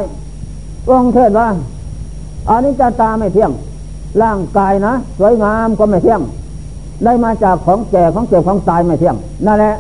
[0.90, 1.48] องเทศว่า
[2.50, 3.52] อันนี้จะตาไม่เที่ยง
[4.22, 6.22] ร่างกายนะ สวยงามก็ไม่เที่ยง
[7.06, 9.76] ได้มาจากของแก่ของเจ็บของตายไม่เที่ยงนั่นแหละ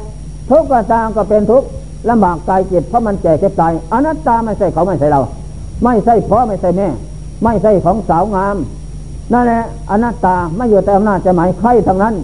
[0.49, 1.67] ทุกข์ก็ตามก็เป็นทุกข์
[2.09, 5.21] ลำบากกายจิตเพราะมันแก่เจ็บตายอนัตตาไม่ใช่เขาไม่ใช่เรา
[5.83, 6.87] ไม่ใช่พ่อไม่ใช่แม่
[7.43, 8.55] ไม่ใช่ของสาวงาม
[9.33, 12.15] นั่นแหละอนัตตาไม่อยู่แต่อำนาจจะหมายใครทั้งนั้น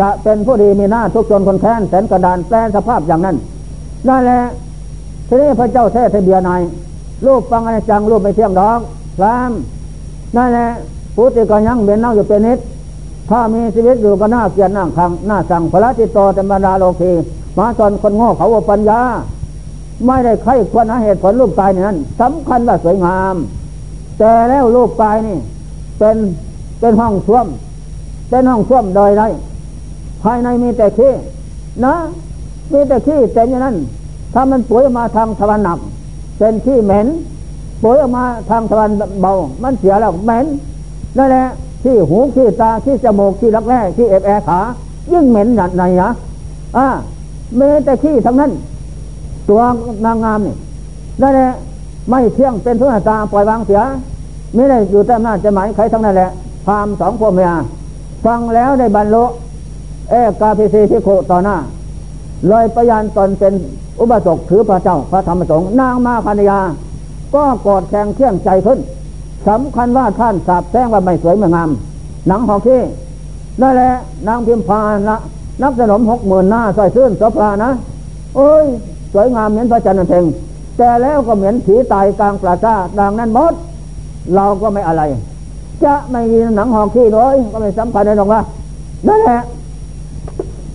[0.00, 3.36] จะเป็นผู้ดีมีหน้าทุกจนคนแค้นแสนกระดานแปลสภาพอย่างนั้น
[4.08, 4.40] นั่นแหละ
[5.28, 6.62] ทีนี้พระเจ้าแท้ทะเบียนาย
[7.26, 8.80] รูปฟังอะไรจังรูปไม่เที่ยงดอก
[9.18, 9.52] พราม
[10.36, 10.68] นั่นแหละ
[11.14, 12.58] ผู้ติก็ยังเบียนเน่าอยู่เป็นนิด
[13.30, 17.12] ถ้ามีชีวิตอยู่ก็น่าเกียรติน่าคังน่าสั่งพระติตโตเต็มบรรดาโลกี
[17.58, 19.00] มาตอนคนโง่เขาว่าปัญญา
[20.06, 23.36] ไม่ได้ใครควรหาเหตุผลรูปกายนั้นสำคัญว่าสวยงาม
[24.18, 25.38] แต่แล้วรูปกายนี่
[25.98, 26.16] เป็น
[26.80, 27.46] เป็นห้องส้วม
[28.28, 29.22] เป็นห้องส้วมโดยไร
[30.22, 31.12] ภายในมีแต่ขี้
[31.84, 31.94] นะ
[32.72, 33.76] มีแต่ขี้เต็มอย่างนั้น
[34.34, 35.78] ถ้ามันป่วยออกมาทางทวารหนัก
[36.38, 37.06] เป็นขี้เหม็น
[37.82, 38.90] ป่วยออกมาทางทวาร
[39.20, 40.46] เบา มันเสียแล้วเหม็น
[41.16, 41.44] นั่นแหละ
[41.82, 44.60] ขี้หูขี้ตาขี้จมูกขี้รักแร้ขี้เอฟแอขา
[45.12, 46.10] ยิ่งเหม็นหนักไหนนะ
[46.76, 46.86] อ่า
[47.56, 48.52] เมีแต่ขี้ทั้งนั้น
[49.48, 49.60] ตัว
[50.04, 50.54] นางงามนี่
[51.22, 51.50] นั่นแหละ
[52.10, 53.80] ไม่เที่ยงเป็นทุนตาปล่อยวางเสีย
[54.54, 56.30] ไม่ได้อยู่แต่หน้าจะหมายใครทั้งนั้นแหละ
[56.66, 57.50] พามสองพวกเมีย
[58.24, 59.24] ฟังแล้วได้บรรลุ
[60.10, 61.56] เอกาพิเศษที่โคต่อหน้า
[62.50, 63.52] ลอยประยานตนเป็น
[64.00, 66.60] อุบาสกถือพระเจ้าพระธรรมสงฆ์นางมาคันยา
[67.34, 68.78] ก็กอดแข่งเที่ยงใจขึ้น
[69.48, 71.70] สำคัญว่าท่านสาบแช่งว่าไม่สวยไม่งาม
[72.28, 72.80] หนังหอกี้
[73.60, 73.90] นั่นแหละ
[74.28, 74.80] นางพิมพา
[75.10, 75.18] นะ
[75.62, 77.70] นับสนมหกหมื่นหน้าสอยซื่นสพรานะ
[78.36, 78.64] โอ้ย
[79.12, 80.24] สวยงามเหมือนพระจันทร์เพ่ง
[80.78, 83.54] แต่แล้วก็เหมือนผีตายกลางปราสาทดังนั้นหมด
[84.34, 85.02] เราก็ไม่อะไร
[85.84, 88.40] จะไม่มีหนังหอกขี้เลยก็ไม่สัมพันธ์ได้หรอกว่า
[89.08, 89.40] นั่นแหละ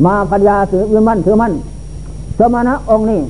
[0.05, 1.53] มาพัญญาถือมั่นถือมั่น
[2.39, 3.21] สมณะองค์นี้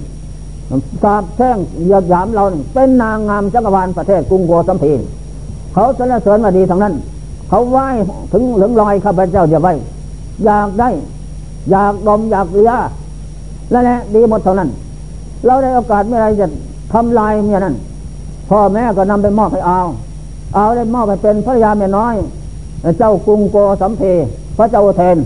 [1.04, 4.92] สาบแช่งเหยียบยามเราเป็นนางงามจักรวาลประเทศกรุงโกสัมพี
[5.74, 6.94] เขาสรรเสริญมาดีทั้งนั้น
[7.50, 7.88] เขาไหว้
[8.34, 9.74] ถึงหลงลอยข้าพเจ้าเดี๋ยวไว้
[10.46, 10.90] อยากได้
[11.72, 12.72] อยากดมอยากเลีย
[13.72, 14.70] แล้วแหละดีหมดเท่านั้น
[15.46, 16.48] เราได้โอกาสเมื่อไรจะ
[16.94, 17.76] ทำลายเมียนั้น
[18.50, 19.82] พ่อแม่ก็นำไปมอบให้เอา
[20.56, 22.16] เอาได้มอบไปเป็นภรรยาเมียน้อย
[22.98, 24.02] เจ้ากรุงโกสัมเพ
[24.58, 25.18] พระเจ้าเทน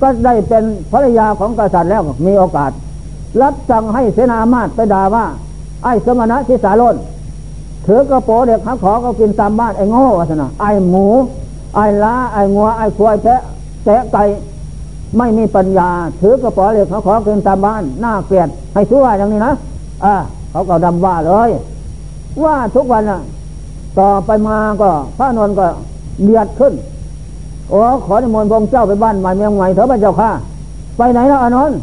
[0.00, 2.70] ก็ได้เป็นภรรยาของกษัตริย์แล้วมีโอกาส
[3.42, 5.24] รับสั่งให้เสนามาตไปด่าว่า
[5.84, 6.96] ไอ้สมณะทิสาลน
[7.86, 11.06] ถือกระโปเด็กขับขอก็กินตามบ้านไอ้โง่วะนะไอ้หมู
[11.74, 13.40] ไอ้ล้าไอ้งัวไอ้ควายแพะ
[13.84, 14.22] แกะไก่
[15.18, 15.90] ไม่มีปัญญา
[16.20, 19.54] ถือกระป๋อเด็กเขาขอเกินตามบ้านหน้าเกลียดให้ชั่วอย่างนี้นะ
[20.04, 20.14] อ่า
[20.50, 21.50] เขาก็ดำว่าเลย
[22.44, 23.20] ว่าทุกวันอะ
[23.98, 25.66] ต่อไปมาก็พระนนก็
[26.24, 26.72] เบียดขึ้น
[27.70, 30.30] โอ้ขอในมนต์พระเจ้าไปบ้านใหม่เมืองใหม่เถอะพระเจ้าค่ะ
[30.96, 31.78] ไปไหนแล้วอนนท์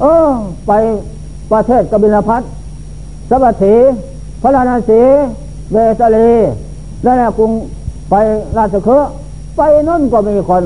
[0.00, 0.28] เออ
[0.66, 0.72] ไป
[1.52, 2.42] ประเทศกบิลพัท
[3.30, 3.76] สวัสดี
[4.42, 5.00] พระราณสี
[5.72, 6.18] เวสเล
[7.04, 7.50] นั่และกรุง
[8.10, 8.14] ไป
[8.56, 9.00] ราชเครือ
[9.56, 10.64] ไปนั่นก็มีคน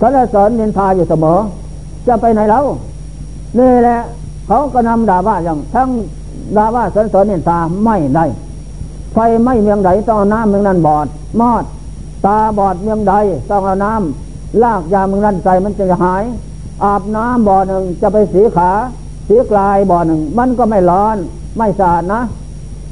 [0.00, 1.38] ทนสอนเนินทาอยู่เสมอ
[2.06, 2.64] จะไปไหนแล้ว
[3.58, 3.98] นี่แหละ
[4.46, 5.88] เขาก็นำด่าว่าอย่างทั้ง
[6.56, 8.24] ด่าว่าสอนสอนเนินทาไม่ได้
[9.12, 11.06] ไฟไม่เมืองใดต้องเอาน้ำเมืองนั้นบอด
[11.40, 11.64] มอด
[12.26, 13.14] ตาบอดเมืองใด
[13.50, 16.24] ต้องเอาน้ำลากยาเมืองนั้นใจมันจะหาย
[16.84, 18.70] อาบน้ำบ่อหนึ่งจะไปสีขา
[19.28, 21.16] สีกลายบ่อหนึ่ง มันก็ไม่ร้อน
[21.58, 22.20] ไม่สะอาดนะ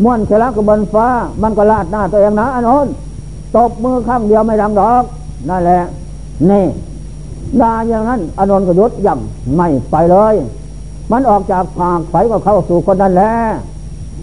[0.03, 1.09] ม้วนเชลักบนฟ้า
[1.43, 2.87] มันก็ลาดหน้าตัวเองนะอันน้น
[3.57, 5.05] ตบมือข้างเดียวไม่ดังดอก
[5.49, 5.83] นั่นแหละ
[6.51, 6.65] นี่
[7.61, 9.19] ดาอย่างนั้นอนนท์ก็ยุดยัง
[9.57, 10.35] ไม่ไปเลย
[11.11, 13.33] มันออกจากผากไฟก็เข้าสู่คนนั้นแหละ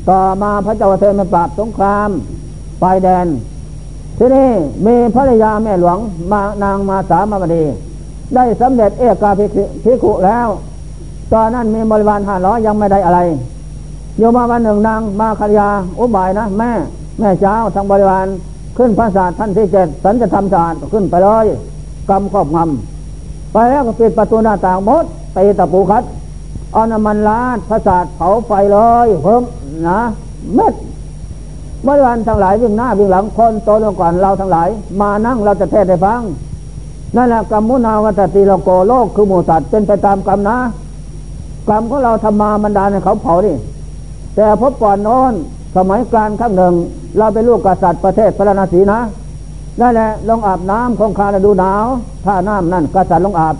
[0.10, 2.10] ต่อมาพระเจ้าเทนมาปราบสงคราม
[2.80, 3.28] ไปแดน
[4.17, 4.50] ที่นี่
[4.86, 5.97] มีภรรยาแม่หลวง
[6.32, 7.63] มานางมาสามาวดี
[8.36, 9.32] ได้สำเร็จเอกา
[9.84, 10.47] ภิกุแล้ว
[11.34, 13.19] ตอนนั้นมีบริวารห้าร้อยยังไม่ได้อะไร
[14.17, 15.69] โยมาวันหนึ่งนางมาคารยา
[16.00, 16.71] อุบายนะ แม่
[17.19, 18.28] แม่เจ้าทางบริวาร
[18.78, 21.45] ขึ้นพระศาสตร์ท่านที่เจ็ดสันจะทำศาสตร์ขึ้นไปเลย
[22.09, 26.03] กำครอบงำไปแล้วก็ปิดประตูหน้าต่างหมดตีตะปูคัด
[26.73, 29.41] เอาน้ำมันลาดพระศาสตร์เผาไฟเลยเพิ่ม
[29.87, 30.01] นะ
[30.55, 30.73] เม็ด
[31.85, 34.69] บริวารทั้งหลายวิ่งหน้าวิ่งหลังคนโตลงก่อนเราทั้งหลาย
[35.01, 36.21] มานั่งเราจะเทศให้ฟัง
[37.15, 40.57] นั่นแหละกรรมมุนาวัตติโลโกโลกคือหมูสัตว์เป็นไปตามกรรมนะ
[41.69, 43.53] กรรมของเราทำมามันดาในเขาเผาดิ
[44.35, 45.33] แต่พบก่อนน้น
[45.75, 46.73] สมัยกลางข้างหนึ่ง
[47.17, 48.99] เราเป็นลูกกษัตริย์ประเทศพระนาศีนะ
[49.79, 51.86] นั่นแหละลงอาบน้ำคงคาฤดูหนาว
[52.25, 53.55] ถ้าน้ำนั่นกษัตริย์ลงอาบ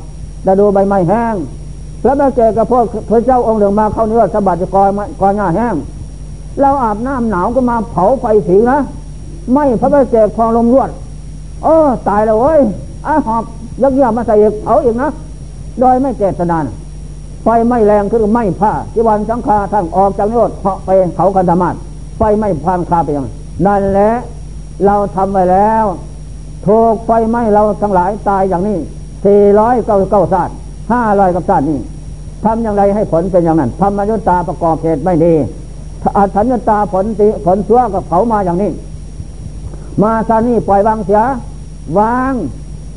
[0.47, 1.36] ฤดูใบไม้แห้ง
[2.02, 4.89] พระแม่เจกับพวกพระเจ้าองค์หนึ่งมาเข้าเนื้อสะบัดจะกอย
[5.21, 5.76] กอยหน้าแห้ง
[6.60, 8.78] เราอาบน้ำหนาวก็มาเผาไฟสีนะ
[9.54, 10.89] ไม่พระแม่เจพองลมรวด
[11.63, 12.60] เออตายแล้วเว้ย
[13.08, 13.43] อ้าหอบ
[13.82, 15.10] ยักษ์มาใส่อีกเอาอีกนะ
[15.80, 16.65] โดยไม่เจตนาน
[17.43, 21.69] ไฟไม่แรงคือไม่ผ้าที่วันสังฆาทั้งออกจากนิโรธเหาะไปเขากันธรรมะ
[22.17, 23.28] ไฟไม่พังคาไปยัง
[23.65, 24.10] นั่นแหละ
[24.86, 25.86] เราทำไว้แล้ว
[26.67, 28.78] ถูกไฟไหม้เราทั้งหลายตายอย่างนี้
[29.26, 30.56] สี่ร้อยเก้าเก้าศาสตร์
[30.91, 31.80] ห้าร้อยกับศาสตร์นี้
[32.44, 35.34] ทำอย่างไรให้ผลเป็นอย่างนั้นทำอยุตตาประกอบเหตุไม่ดี
[36.17, 38.72] อัศญตาผลติผลชั่วกับเขามาอย่างนี้
[40.04, 41.22] มาซานี่ปล่อยวางเสีย
[42.00, 42.34] วาง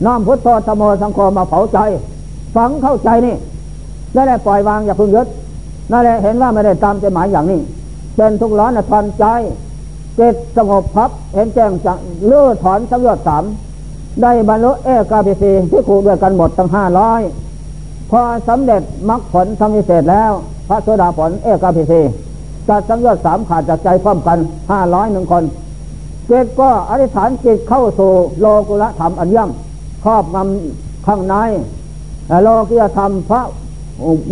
[0.04, 1.78] น้อมพุทธโธธโมสังโฆมาเผาใจ
[2.54, 3.34] ฝังเข้าใจนี่
[4.14, 5.26] นั่นแหละปล่อยวางอย่าพึ่งยึด
[5.92, 7.60] นั่นแหละเห็นว่าไม่ได้ตามใจหมายอย่างนี้
[8.16, 9.24] เป็นทุกร้อนทอนใจ
[10.18, 13.44] จ็ดสงบพับเห็นแจ้งจากเลื่อถอนสังยอดสาม
[14.22, 17.20] ได้บรรลุเอกาพิสีที่ขู่ด้วยกันหมดทั้งห้าร้อย
[18.10, 20.32] พอสำเร็จมรรคผลทำวิเศษแล้ว
[20.68, 22.00] พระโสดาผลเอกาพิสี
[22.68, 24.38] จัดสังยอดสามขาดจากใจพร้อมกัน
[24.70, 25.44] ห้าร้อยหนึ่งคน
[26.28, 31.34] เจ็ดก็อธิษฐานจิตเข้าสู่โลกุละธรรมอันย่ำครอบงำข้างใน
[32.42, 33.40] โลกิยธรรมพระ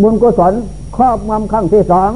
[0.03, 0.53] บุญกุศล
[0.97, 2.11] ครอบงำขั้งที่สอง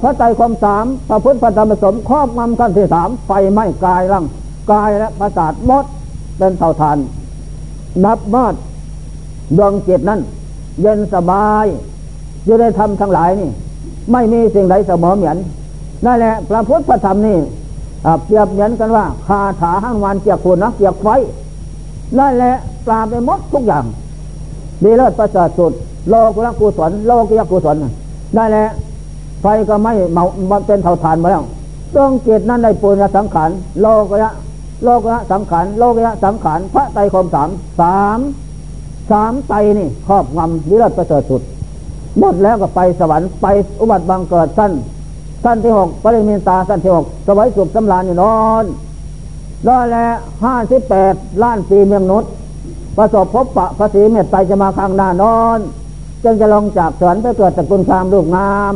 [0.00, 4.26] พระใจความสามพระพุทธพระธรรมสมครอบงำขั้งที่สามไฟไหม้กายร่าง
[4.72, 5.84] กายและประสาทมด
[6.38, 6.98] เป็นเท่าทาน
[8.04, 8.54] นับมอด
[9.56, 10.20] ดวงจิตนั้น
[10.80, 11.66] เย็นสบาย
[12.46, 13.50] จะได้ทำทั้งหลายนี่
[14.12, 15.36] ไม่มีสิ่งใดเสมอเหมือน
[16.06, 17.38] นั่นแหละพระพุทธพระธรรมนี่
[18.24, 21.08] เปรียบเหมือนกันว่าคาถาห้างวันเกียกคุณนะเกียกไฟ
[22.18, 22.54] นั่นแหละ
[22.86, 23.84] ปราบไปมดทุกอย่าง
[24.82, 25.72] ดีเลิศประเสริฐสุด
[26.08, 27.76] โลกุลกุศลโลกิยกุศล
[28.34, 28.70] ได้แล้ว
[29.42, 30.24] ไฟก็ไม่เมา
[30.66, 31.42] เป็นเท่าฐานมาแล้ว
[31.96, 34.30] ต้องเจตนั้นได้ปุญญสังขารโลกยะ
[34.84, 37.48] โลกยะสังขารโลกยะสังขารพระไตรคมสาม
[37.80, 38.18] สาม
[39.10, 41.42] สามไตนี่ครอบงำวิรัตประเสริฐสุด
[42.18, 43.46] หมดแล้วก็ไปสวรรค์ไป
[43.80, 44.72] อุบัติบังเกิดสั้น
[45.44, 48.64] สั้นที่หกปริมินตาสั้นที่หกสวัยสุขสำราญอยู่นอน
[49.66, 52.30] รอแล้วห้าสิบแปดล้านปีเมืองนุษย์
[52.96, 55.58] ประสบพบปะพระศรีเมตไตรจะมาข้างหน้านอน
[56.24, 58.74] จึงจะลงจากสวรรค์ไปเกิดตระกูลคามลูกงาม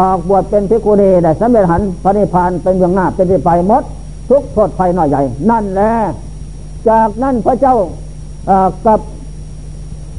[0.00, 3.82] ออกบวชเป็นพิกุณีได้สำเร็จหันพระนิพพานเป็นเบื้องหน้าเป็นที่ไปมด
[4.30, 5.92] ทุกโทษภัยน้อยใหญ่ นั่นแหละ
[6.88, 7.76] จากนั่นพระเจ้า
[8.86, 9.00] กับ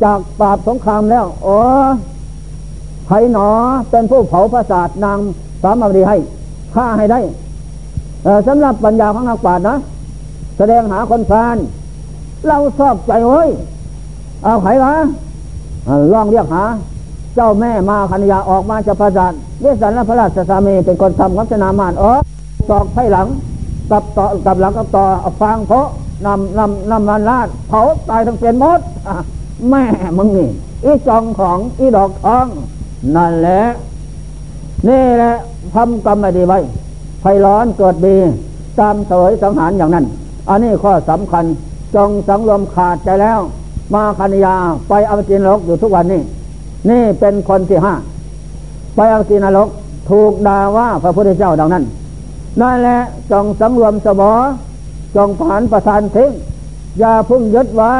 [0.04, 1.58] จากปราบสงครามแล้วโอ้
[3.06, 3.50] ไผหนอ
[3.90, 5.20] เป็นผู้เผาพระศาสนาง
[5.64, 6.18] สามารถดีให้
[6.76, 7.20] ฆ่าให้ได้
[8.48, 9.76] สำหรับปัญญาของนักปราชญ์นะ
[10.58, 11.58] แสดงหาคนพาน
[12.48, 13.50] เราชอบใจเว้ย
[14.44, 14.94] เอาไขวะ
[16.14, 16.64] ลองเรียกหา
[17.38, 22.22] เจ้าแม่มาคัญญาออกมาจะประจันเวสันและพระราชสามีเป็นคนทำกับชนามานออก
[22.70, 23.28] ตอกไผ่หลัง
[23.92, 25.06] กับต่อกับหลังกับต่อ
[25.42, 25.88] ฟางเพาะ
[26.26, 28.80] นำนำนำมันลาดเผาตายทั้งเป็นหมด
[29.70, 29.84] แม่
[30.18, 30.50] มึงนี่
[30.84, 32.46] อีจองของอีดอกทอง
[33.16, 33.62] นั่นแหละ
[34.88, 35.34] นี่แหละ
[35.74, 36.60] ทำกรรมไม่ดีไว้
[37.22, 38.18] ไฟร้อนเกิดดี
[38.80, 40.06] ตามเสวยสังหารอย่างนั้น
[40.50, 41.46] อันนี้ข้อสำคัญ
[41.96, 43.40] จงสังรวมขาดใจแล้ว
[43.94, 44.56] มาคันยา
[44.90, 46.22] ไปอวจินรกอยู่ทุกวันนี้
[46.90, 47.94] นี่เป็นคนที่ห้า
[48.96, 49.70] ไปอวจินรก
[50.10, 51.84] ถูกด่าว่าพระพุทธเจ้าดังนั้น
[52.62, 53.00] นั่นแหละ
[53.32, 54.32] จงสำรวมสมอ
[55.16, 56.32] จงผ่านประทานทิ้ง
[57.00, 57.94] อย่าพึ่งยึดไว้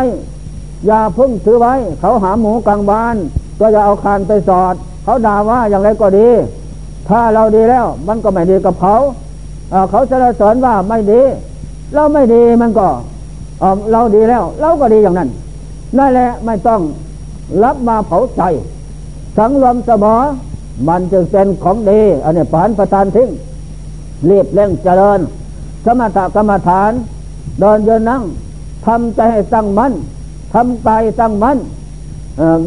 [0.88, 3.16] อย่าพึ่งถือไว้ เขาหาหมูกลางบ้าน
[3.60, 6.28] ก็อย่าเอาคานไปสอด เขาด่าว่าอย่างไรก็ดี
[7.10, 8.96] ถ้าเราดีแล้วมันก็ไม่ดีกับเขา
[9.90, 11.22] เขาจะสอนว่าไม่ดี
[11.94, 12.88] เราไม่ดีมันก็
[13.92, 15.30] เราดีแล้ว เราก็ดีอย่างนั้น
[15.98, 16.82] นั่นแหละไม่ต้อง
[17.64, 18.42] รับมาเผาใจ
[19.38, 20.16] สังรวมสมอ
[20.88, 23.30] มันจึงเป็นของดี อันนี้ผานประทานทิ้ง
[24.30, 25.20] รีบเร่งเจริญ
[25.86, 26.92] สมถกรรมฐาน
[27.60, 28.22] เดินเยืนนั่ง
[28.86, 29.94] ทำใจให้ตั้งมัน่น
[30.54, 31.58] ทำกายตั้งมัน่น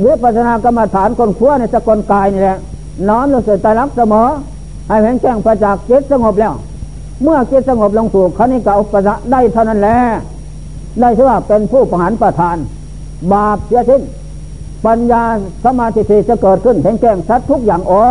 [0.04, 2.58] วิปัสสนากรรมฐานคนขั้วในสกลกายนี่แหละ
[3.08, 4.28] น้อนลงสู่ตาลักเสมอ
[4.88, 6.52] ให้เห็นแจ้งประจักษ์จิตสงบแล้ว
[7.22, 9.96] เมื่อจิตสงบลงสู่คณิกาอุปสะได้เท่านั้นแหละ
[11.00, 12.56] ได้ชื่อว่าเป็นผู้ประหารประทาน
[13.32, 14.02] บาปเสียสิ้น
[14.86, 15.24] ปัญญา
[15.64, 18.04] สมาธิจะเกิดขึ้นเห็นแจ้งชัดทุกอย่างอ๋อ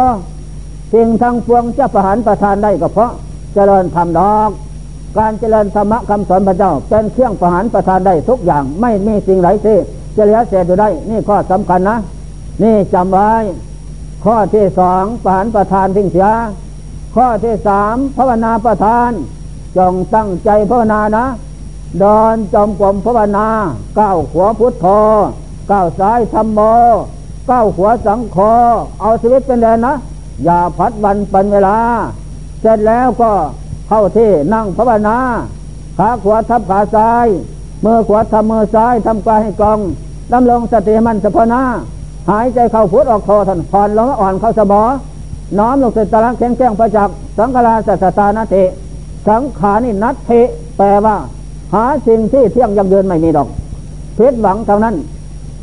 [0.94, 3.12] สิ่งทางปวงจะประหารประทานได้ก็เพราะ
[3.54, 4.50] เจริญธรรมดอก
[5.18, 9.78] การเจริญธรรมคำสอนพระเจ้า เป็นเครื่องประหารประทานได้ทุกอย่างไม่มีสิ่งไหนที่
[10.16, 11.98] จะเหลือเศษอยู่ได้ นี่ข้อสำคัญนะ
[12.64, 13.32] นี่จำไว้
[14.26, 16.30] ข้อที่สองประหารประทานทิ้งเสีย
[17.16, 19.12] ข้อที่สามภาวนาประทาน
[19.78, 21.26] จงตั้งใจภาวนานะ
[22.00, 23.48] เดินจอมกลมภาวนา
[24.00, 24.88] ก้าวขวาพุทโธ
[25.72, 26.60] ก้าวซ้ายธรรมโม
[27.50, 28.38] ก้าวขวาสังโฆ
[29.02, 29.94] เอาชีวิตเป็นแดนนะ
[30.46, 31.78] อย่าพัดวันเปันเวลา
[32.62, 33.32] เสร็จแล้วก็
[33.88, 35.18] เข้าที่นั่งภาวนา
[35.98, 37.28] ขาขวาทับขาซ้าย
[37.86, 39.80] มือขวาทำมือซ้ายทำกายให้กอง
[40.34, 41.62] ดำลงสติมันสะพนา
[42.30, 44.82] หายใจเข้าพุทออกโทท่านผ่อนลงอ่อนเข้าสมอ
[45.58, 48.56] น้อมลงสตรังแข็งแกร่งประจักษ์สังฆราสัสตานาเท
[49.28, 50.32] สังขานี่นัตเท
[50.78, 51.16] แปลว่า
[51.74, 53.48] หาสิ่งที่เที่ยงยังเดินไม่มีดอก
[54.16, 54.96] เพชรหวังเท่านั้น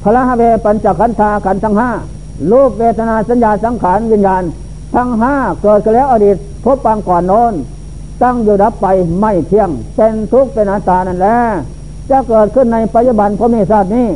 [0.08, 1.90] พระฮเวปัญจขันธาขันทั้งห้า
[2.50, 4.42] รูปเวทนาสัญญาสังขารวิญญาณ
[4.94, 7.54] ทั้งห้าเกิดกันแล้วอดีตพบปางก่อนโน้น
[8.22, 8.86] ตั้งอยู่ดับไป
[9.20, 11.38] ไม่เที่ยง เป็นทุกข์เป็นอาตานั่นแหละ
[12.10, 14.06] จะเกิดขึ้นในปัจจุบันพระมีศาสตร์นี้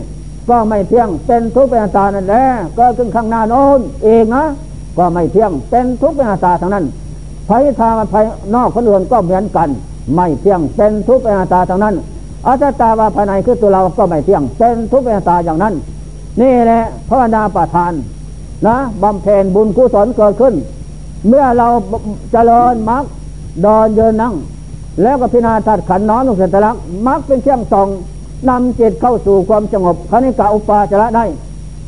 [0.48, 2.44] ก็ไม่เที่ยงเป็นทุกข์เป็นอาตานั่นแหละ
[2.78, 4.44] ก็ขึ้นข้างหน้าโน้นเองนะ
[4.98, 6.84] ก็ไม่เที่ยงเป็นทุกข์เป็นอาตาทั้งนั้น
[7.48, 8.24] ภายทางภาย
[8.54, 9.68] นอกคนอื่นก็เหมือนกัน
[10.14, 11.94] ไม่เที่ยงเป็นทุกข์เป็นอาตาทั้งนั้น
[12.46, 15.74] อัตตาว่าภายในคือตัวเราก็ไม่เที่ยง เป็นทุกข์เป็นอาตาอย่างนั้น
[16.40, 17.92] นี่แหละพระนาประทาน
[18.66, 20.54] นะบำเพ็ญบุญกุศลเกิดขึ้น
[21.28, 21.68] เมื่อเรา
[22.32, 23.04] เจริญมรรค
[23.64, 24.34] ดอนเดินนั่ง
[25.02, 26.76] แล้วก็พิจารณาถัดขันน้อมลงเสตลัก
[27.06, 27.88] มรรคเป็นเครื่องส่อง
[28.48, 31.24] นำจิตเข้าสู่ความสงบคณิกาอุปาจระได้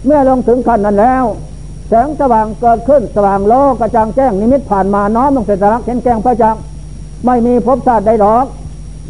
[0.06, 1.24] เมื่อลงถึงขั้นนั้นแล้ว
[1.88, 6.56] แสงสว่างเกิดขึ้นสว่างโลกกระจ่างแจ้งนิมิตผ่านมาน้อมลงเสตลักเห็นแจ้งพระจัก
[7.26, 8.46] ไม่มีภพชาติใดหรอก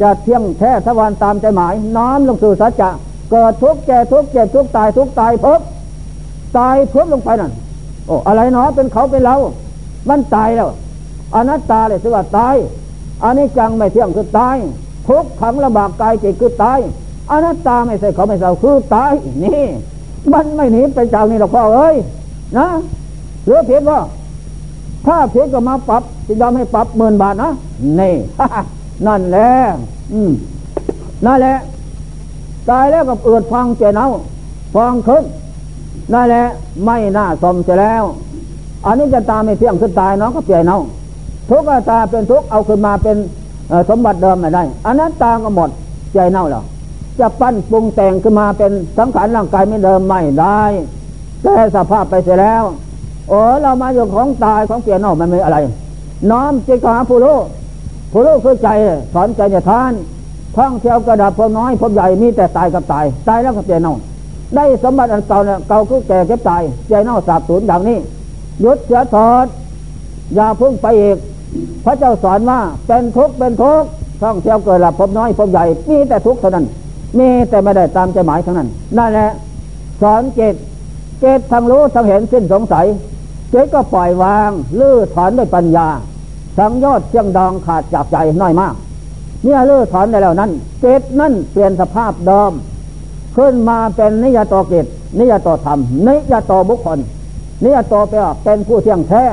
[0.01, 2.89] จะเที่ยงแท้ทวารค์ตามใจหมาย น้อมลงสู่สัจจะ
[3.31, 5.61] เกิดทุกข์แก่ทุกข์เจ็บทุกข์ตายทุกข์ตายเพิบ
[6.57, 7.51] ตายเพิ่มลงไปนั่น
[8.07, 9.35] โอ้อะไรเนาะเป็นเขาเป็นเรา
[10.09, 10.69] มันตายแล้ว
[11.35, 12.55] อนัตตาเลยสิว่าตาย
[13.23, 14.57] อันนี้จังไม่เที่ยงคือตาย
[15.07, 16.79] ทุกขังลำบากกายจิตคือตาย
[17.31, 19.11] อนัตตาไม่ใช่เขาไม่เศร้าคือตาย
[19.43, 19.63] นี่
[20.33, 21.95] มันไม่หนีไปจากนี่หรอกพ่อเอ้ย
[22.57, 22.67] นะ
[23.45, 23.99] หรือเพียงว่า
[25.05, 27.51] ถ้าเพียงก็มาปรับจะยอมให้ปรับหมื่นบาทนะ
[27.99, 28.13] นี่
[29.07, 29.51] นั่นแหละ
[30.13, 30.31] อืม
[31.25, 31.55] นั่นแหละ
[32.69, 34.05] ตายแล้วกับเอือดฟังเจเนา
[34.75, 35.23] ฟังขึ้น
[36.13, 36.43] นั่นแหละ
[36.85, 38.03] ไม่น่าสมจะแล้ว
[38.85, 40.79] อันนี้จะตาไม่เที่ยงขึ้นตายน้องก็เปลี่ยนเอา
[41.49, 43.17] ทุกตาเป็นทุกเอาขึ้นมาเป็น
[43.89, 45.69] สมบัติเดิมไม่ได้อันนั้นตาก็หมด
[46.13, 46.63] ใจเน่าแล้ว
[47.19, 50.61] จะปั้นปรุงแต่งขึ้นมาเป็นสังขารร่างกายไม่เดิมไม่ได้
[51.43, 52.63] แต่สภาพไปเสียแล้ว
[53.29, 55.57] โอ้เรามาอยู่ของตายของเปลี่ยนเน่ามันไม่อะไร
[56.31, 57.37] น้อมจิตหาผู้รู้
[58.13, 58.69] ผู้รู้คือใจ
[59.13, 59.93] สอนใจจะทาน
[60.57, 63.95] ท่องเที่ยวกระดับพอน้อยพอใหญ่มีแต่ตายกับตาย ตายแล้วก็เปลี่ยนเน่า
[64.55, 67.97] ได้สมบัติอันเก่าเนี่ยเก่าคือแก่เก็บตายใจเน่าสาบสูญอย่างนี้
[68.63, 69.45] ยุดเสียถอด
[70.35, 71.17] อย่าพึ่งไปอีก
[71.85, 73.87] พระเจ้าสอนว่าเป็นทุกข์เป็นทุกข์
[74.21, 76.65] ท่องเที่ยวเกิดหลับพบน้อยพบใหญ่มีแต่ทุกข์เท่านั้น
[77.19, 79.29] มีแต่ไม่ได้ตามใจหมายเท่านั้นนั่นแหละ
[80.01, 80.55] สอนเจต
[81.19, 82.85] เจตทางรู้ทางเห็นสิ้นสงสัย
[83.51, 84.49] เจตก็ปล่อยวาง
[84.79, 85.87] ลื้อถอนด้วยปัญญา
[86.57, 88.73] สังยอดเชียงดองขาดจากใจน้อยมาก
[89.43, 90.51] เนี่ยลื้อถอนได้แล้วนั้น
[90.81, 92.51] เจตนั่นเปลี่ยนสภาพเดิม
[93.35, 94.85] ขึ้นมาเป็นนิยตเกิจ
[95.19, 96.99] นิยตธรรม นิยตบุคคล
[97.63, 99.23] นิยตแปลว่าเป็นผู้เที่ยงแท้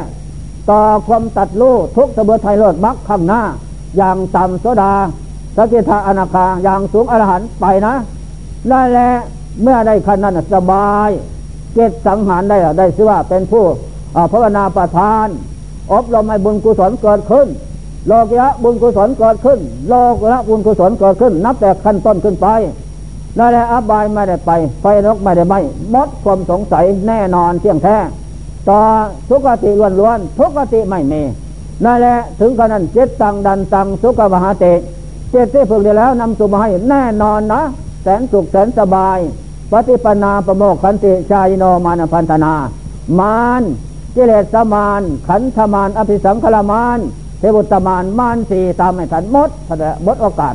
[0.70, 3.42] ต่อความตัดลู่ทุกสเบือไทยเลิศมักข้างหน้า
[3.96, 4.92] อย่างต่ำโสดา
[5.56, 7.94] สกิทาอนาคาอย่างสูงอรหันต์ไปนะ
[8.70, 9.10] นั่นแหละ
[9.62, 11.10] เมื่อได้ขั้นนั้นสบาย
[11.74, 13.64] เกตสังหารได้ได้ชื่อว่าเป็นผู้
[14.32, 15.26] ภาวนาประทาน
[15.92, 17.48] อบรมให้บุญกุศลเกิดขึ้น
[18.08, 22.46] โลกยะบุญกุศลเกิดขึ้น โลกละบุญกุศลเกิดขึ้น นับแต่ขั้นต้นขึ้นไป
[23.38, 25.54] นั่นแหละอบายไม่ได้ไป ไฟนกไม่ได้ไหม
[25.94, 27.96] มดความสงสัยแน่นอนเที่ยงแท้
[28.68, 28.80] ต่อ
[29.28, 29.70] ทุกติ
[30.00, 31.22] ล้วนๆทุกติไม่มี
[31.84, 34.64] นั่นแหละถึงขนาดเจ็ดตังดันตังสุขมหาเต
[35.30, 37.62] เจ็ดที่ฝึกได้แล้วนำสุมาให้แน่นอนนะ
[38.02, 39.18] แสนสุขแสนสบาย
[39.72, 42.52] ปฏิปนาประโมกขันติชายโนมานพันธนา
[43.18, 43.62] มาน
[44.14, 46.98] กิเลสมาน ขันธมาน อภิสังขลมาน
[47.38, 49.50] เทวุตมาน มานสี่ตามไม่ทันหมด
[50.04, 50.54] หมดโอกาส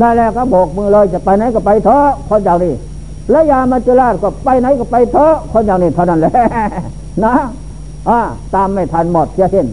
[0.00, 2.74] นั่นแหละก็โบกมือเลยจะไปไหนก็ไปเถอะคนอย่างนี้
[3.30, 6.32] และยามาจุราชก็ไปไหนก็ไปเถอะคนอย่างนี้เท่านั้นแหละ
[7.24, 7.34] นะ
[8.08, 8.20] อ่า
[8.54, 9.66] ตามไม่ทันหมดเสียสิ้น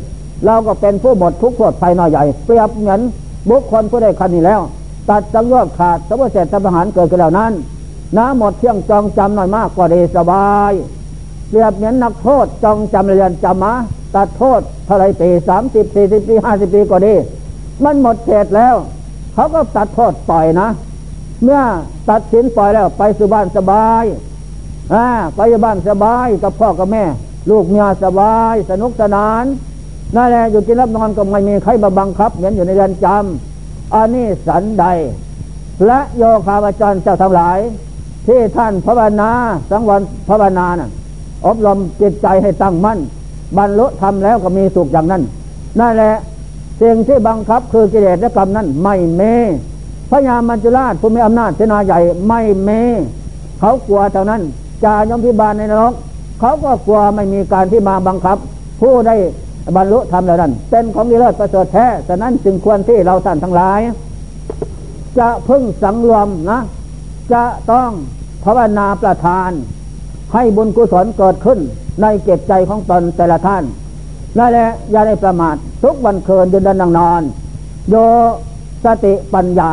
[0.46, 3.00] เราก็เป็นผู้หมดทุกข์โทษภัยน้อยใหญ่เปรียบเหมือน
[3.50, 4.62] บุคคลผู้ได้คันนี้แล้ว
[5.10, 7.54] ตัดจังยอดขาดสมุทเสร็จทหารเกิดขึ้นแล้วนั้น
[8.18, 10.74] น้ำหมดเที่ยงจองจำหน่อยมากกว่าดีสบาย
[11.54, 13.74] เรียบเหมือนนักโทษจองจำเรียนจำมา
[14.16, 17.16] ตัดโทษเท่าไรปีสามสิบสี่สิบปีห้าสิบปีก็ดี
[17.84, 18.76] มันหมดเขตแล้ว
[19.34, 20.68] เขาก็ตัดโทษปล่อยนะ
[21.44, 21.62] เมื่อ
[22.10, 24.04] ตัดสินปล่อยแล้วไปสู่บ้านสบาย
[24.94, 27.04] อ่าไปบ้านสบายกับพ่อกับแม่
[27.50, 29.44] ลูกเมียสบาย สนุกสนาน
[30.16, 34.86] นั่นแหละอยู่กินรับนอนก็ไม่มีใครมาบังคับ เหมือนอยู่ในเรือนจำอันนี้สันใด
[35.86, 37.60] และโยคาวจรเจ้าทั้งหลาย
[38.28, 39.32] ที่ท่านภาวนา
[39.70, 40.90] สังวรภาวนานะ่ะ
[41.48, 43.00] อบรมจิตใจให้ตั้งมั่น
[43.58, 45.24] บรรลุทำแล้วก็มีสุขอย่างนั้น
[45.80, 46.16] นั่นแหละ
[46.82, 49.22] สิ่งที่บังคับคือกิเลสและกรรมนั้น ไม่เม
[50.10, 52.70] พระยามัจจุราชผู้มีอำนาจเสนาใหญ่ไม่เม
[53.60, 54.42] เขากลัวเท่านั้น
[54.86, 55.94] จายมพิบาลในนรก
[56.40, 58.38] เขาก็กลัวไม่มีการที่มาบังคับ
[58.82, 59.16] ผู้ได้
[59.76, 63.80] บรรลุธรรมแล้วนั้น เป็นของดีเลิศประเสริฐแท้ฉะนั้นจึงควรที่เราท่านทั้งหลาย
[65.20, 66.60] จะพึ่งสังรวมนะ
[67.34, 67.90] จะต้อง
[68.44, 69.52] ภาวนาประทาน
[70.34, 71.60] ให้บุญกุศลเกิดขึ้น
[72.02, 73.64] ในเก็บใจของตนแต่ละท่าน
[74.38, 77.22] นั่นแหละอย่าได้ประมาททุกวันเคินเดินเดินนอน
[77.90, 77.96] โย
[78.86, 79.72] สติปัญญา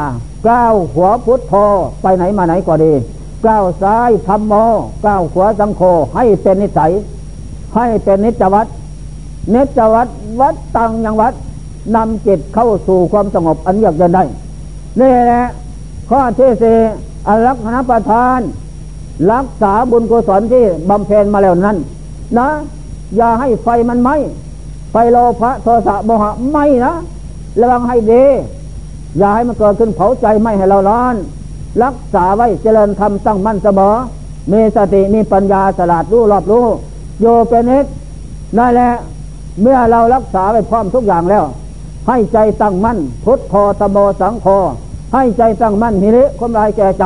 [0.49, 1.55] ก้าวหัวพุทธโธ
[2.03, 2.93] ไปไหนมาไหนก็ดี
[3.47, 4.55] ก้าวซ้ายธรรมโม
[5.07, 5.83] ก้าวขวาสังโฆ
[6.15, 6.93] ให้เป็นนิสัย
[7.75, 8.71] ให้เป็นนิจวัตร
[9.51, 10.09] เนจวัด
[10.41, 11.35] วัดตังยังวัด
[11.95, 14.25] นำจิตเข้าสู่ความสงบอันเยือกเย็นได้
[15.01, 15.45] นี่แหละ
[16.11, 16.77] ข้อที่สี่
[17.29, 18.41] อรักษณประทาน
[19.33, 21.77] รักษาบุญกุศลที่บำเพ็ญมาแล้วนั้น
[22.39, 22.49] นะ
[23.17, 24.11] อย่าให้ไฟมันไหม
[24.93, 26.95] ไฟโลภะโทสะโมหะไม่นะ
[27.61, 28.25] ระวังให้ดี
[29.19, 31.15] อย่าให้มันเกิดขึ้นเผาใจไม่ให้เราร้อน
[31.85, 33.95] รักษาไว้เจริญธรรมตั้งมั่นเสมอ
[34.53, 36.67] มีสติมีปัญญาสลาดรู้รอบรู้
[37.21, 37.87] โยเป็นนิด
[38.59, 38.91] นั่นแหละ
[39.61, 41.45] เมื่อเรารักษาไปพร้อมทุกอย่างแล้ว
[42.09, 44.47] ให้ใจตั้งมั่นพุทโธตโมสังโฆ
[45.15, 47.05] ให้ใจตั้งมั่นหิริความลายแก่ใจ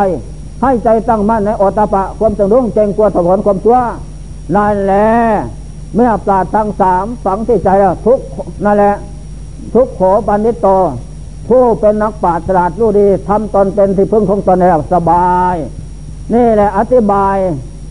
[0.63, 3.79] ให้ใจตั้งมั่นในอตปะความจงรุ่งเจงกลัวถอนความชั่ว
[4.57, 5.09] นั่นแหละ
[5.95, 8.19] เมื่อปราดทั้งสามฝังที่ใจแล้วทุก
[8.65, 8.95] นั่นแหละ
[9.75, 10.69] ทุกโขปันิโต
[11.49, 15.55] ผู้เป็นนักปราชญ์ฉลาดรู้ดีทำตนเป็นที่พึ่งของตนแล้วสบาย
[16.35, 17.37] นี่แหละอธิบาย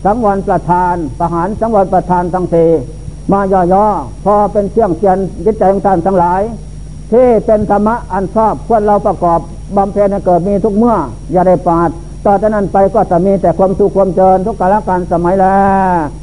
[0.06, 2.66] สังวรประธานประหารสังวรประธานทั้งสี
[3.32, 3.40] มา
[3.74, 6.42] ย่อๆพอเป็นเชื่องเชียนจิตใจของท่านทั้งหลาย
[7.12, 9.40] ที่เป็นธรรมะอันชอบควรเราประกอบ
[9.78, 10.96] บำเพ็ญเกิดมีทุกเมื่อ
[11.32, 11.90] อย่าได้ปาด
[12.26, 15.58] ต่อจากนั้นไปก็จะมีแต่ความสุขความเจริญทุกกาลการสมัยแล้
[16.20, 16.23] ว